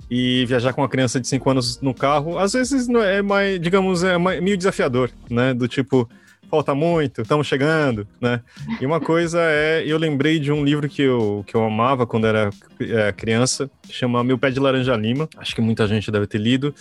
[0.10, 3.60] e viajar com uma criança de 5 anos no carro, às vezes não é mais,
[3.60, 5.54] digamos, é meio desafiador, né?
[5.54, 6.10] Do tipo,
[6.50, 8.42] falta muito, estamos chegando, né?
[8.82, 12.26] E uma coisa é, eu lembrei de um livro que eu, que eu amava quando
[12.26, 16.40] era é, criança, chama Meu Pé de Laranja Lima, acho que muita gente deve ter
[16.40, 16.74] lido.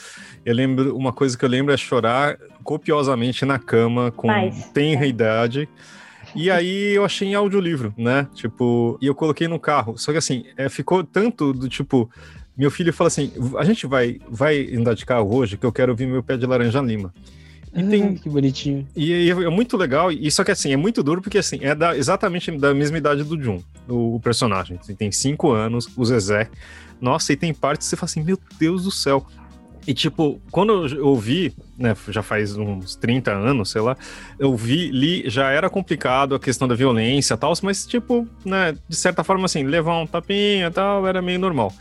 [0.45, 5.05] Eu lembro, uma coisa que eu lembro é chorar copiosamente na cama com Mas, tenra
[5.05, 5.09] é.
[5.09, 5.69] idade.
[6.35, 8.27] E aí eu achei em audiolivro, né?
[8.35, 9.99] Tipo, e eu coloquei no carro.
[9.99, 12.11] Só que assim, é, ficou tanto do tipo.
[12.57, 15.93] Meu filho fala assim: a gente vai, vai andar de carro hoje que eu quero
[15.93, 17.13] ouvir meu pé de laranja lima.
[17.75, 18.87] E ah, tem, que bonitinho.
[18.95, 21.75] E, e, é muito legal, e só que assim, é muito duro porque assim, é
[21.75, 24.79] da, exatamente da mesma idade do Jun, o, o personagem.
[24.87, 26.49] Ele tem cinco anos, o Zezé.
[27.01, 29.27] Nossa, e tem partes que você fala assim, meu Deus do céu.
[29.87, 33.97] E, tipo, quando eu ouvi, né, já faz uns 30 anos, sei lá,
[34.39, 38.77] eu vi, li, já era complicado a questão da violência e tal, mas, tipo, né,
[38.87, 41.73] de certa forma, assim, levar um tapinha e tal, era meio normal.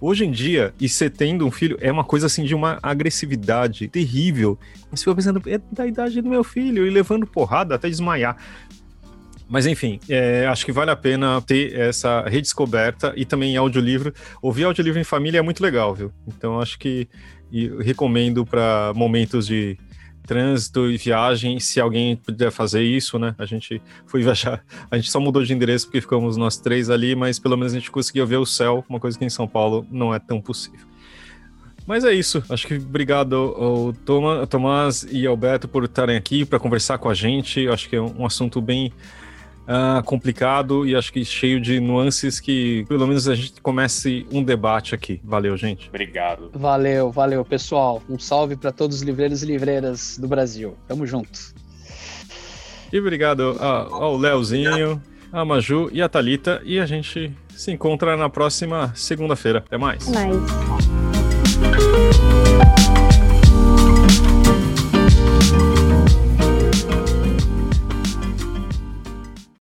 [0.00, 3.88] Hoje em dia, e você tendo um filho, é uma coisa assim de uma agressividade
[3.88, 4.58] terrível.
[4.90, 8.36] Você fica pensando, é da idade do meu filho, e levando porrada até desmaiar.
[9.48, 14.12] Mas enfim, é, acho que vale a pena ter essa redescoberta e também audiolivro.
[14.42, 16.12] Ouvir audiolivro em família é muito legal, viu?
[16.26, 17.08] Então acho que
[17.80, 19.78] recomendo para momentos de
[20.26, 23.34] trânsito e viagem, se alguém puder fazer isso, né?
[23.38, 27.14] A gente foi viajar, a gente só mudou de endereço porque ficamos nós três ali,
[27.14, 29.86] mas pelo menos a gente conseguiu ver o céu, uma coisa que em São Paulo
[29.90, 30.86] não é tão possível.
[31.86, 32.42] Mas é isso.
[32.50, 33.92] Acho que obrigado ao
[34.46, 37.68] Tomás e ao Beto por estarem aqui para conversar com a gente.
[37.68, 38.92] Acho que é um assunto bem
[39.66, 44.42] uh, complicado e acho que cheio de nuances que pelo menos a gente comece um
[44.42, 45.20] debate aqui.
[45.22, 45.88] Valeu, gente.
[45.88, 46.50] Obrigado.
[46.54, 48.02] Valeu, valeu, pessoal.
[48.08, 50.76] Um salve para todos os livreiros e livreiras do Brasil.
[50.86, 51.54] Tamo junto.
[52.92, 55.02] E obrigado ao Leozinho,
[55.32, 59.58] a Maju e a Talita e a gente se encontra na próxima segunda-feira.
[59.58, 60.08] Até mais.
[60.08, 62.25] Até mais.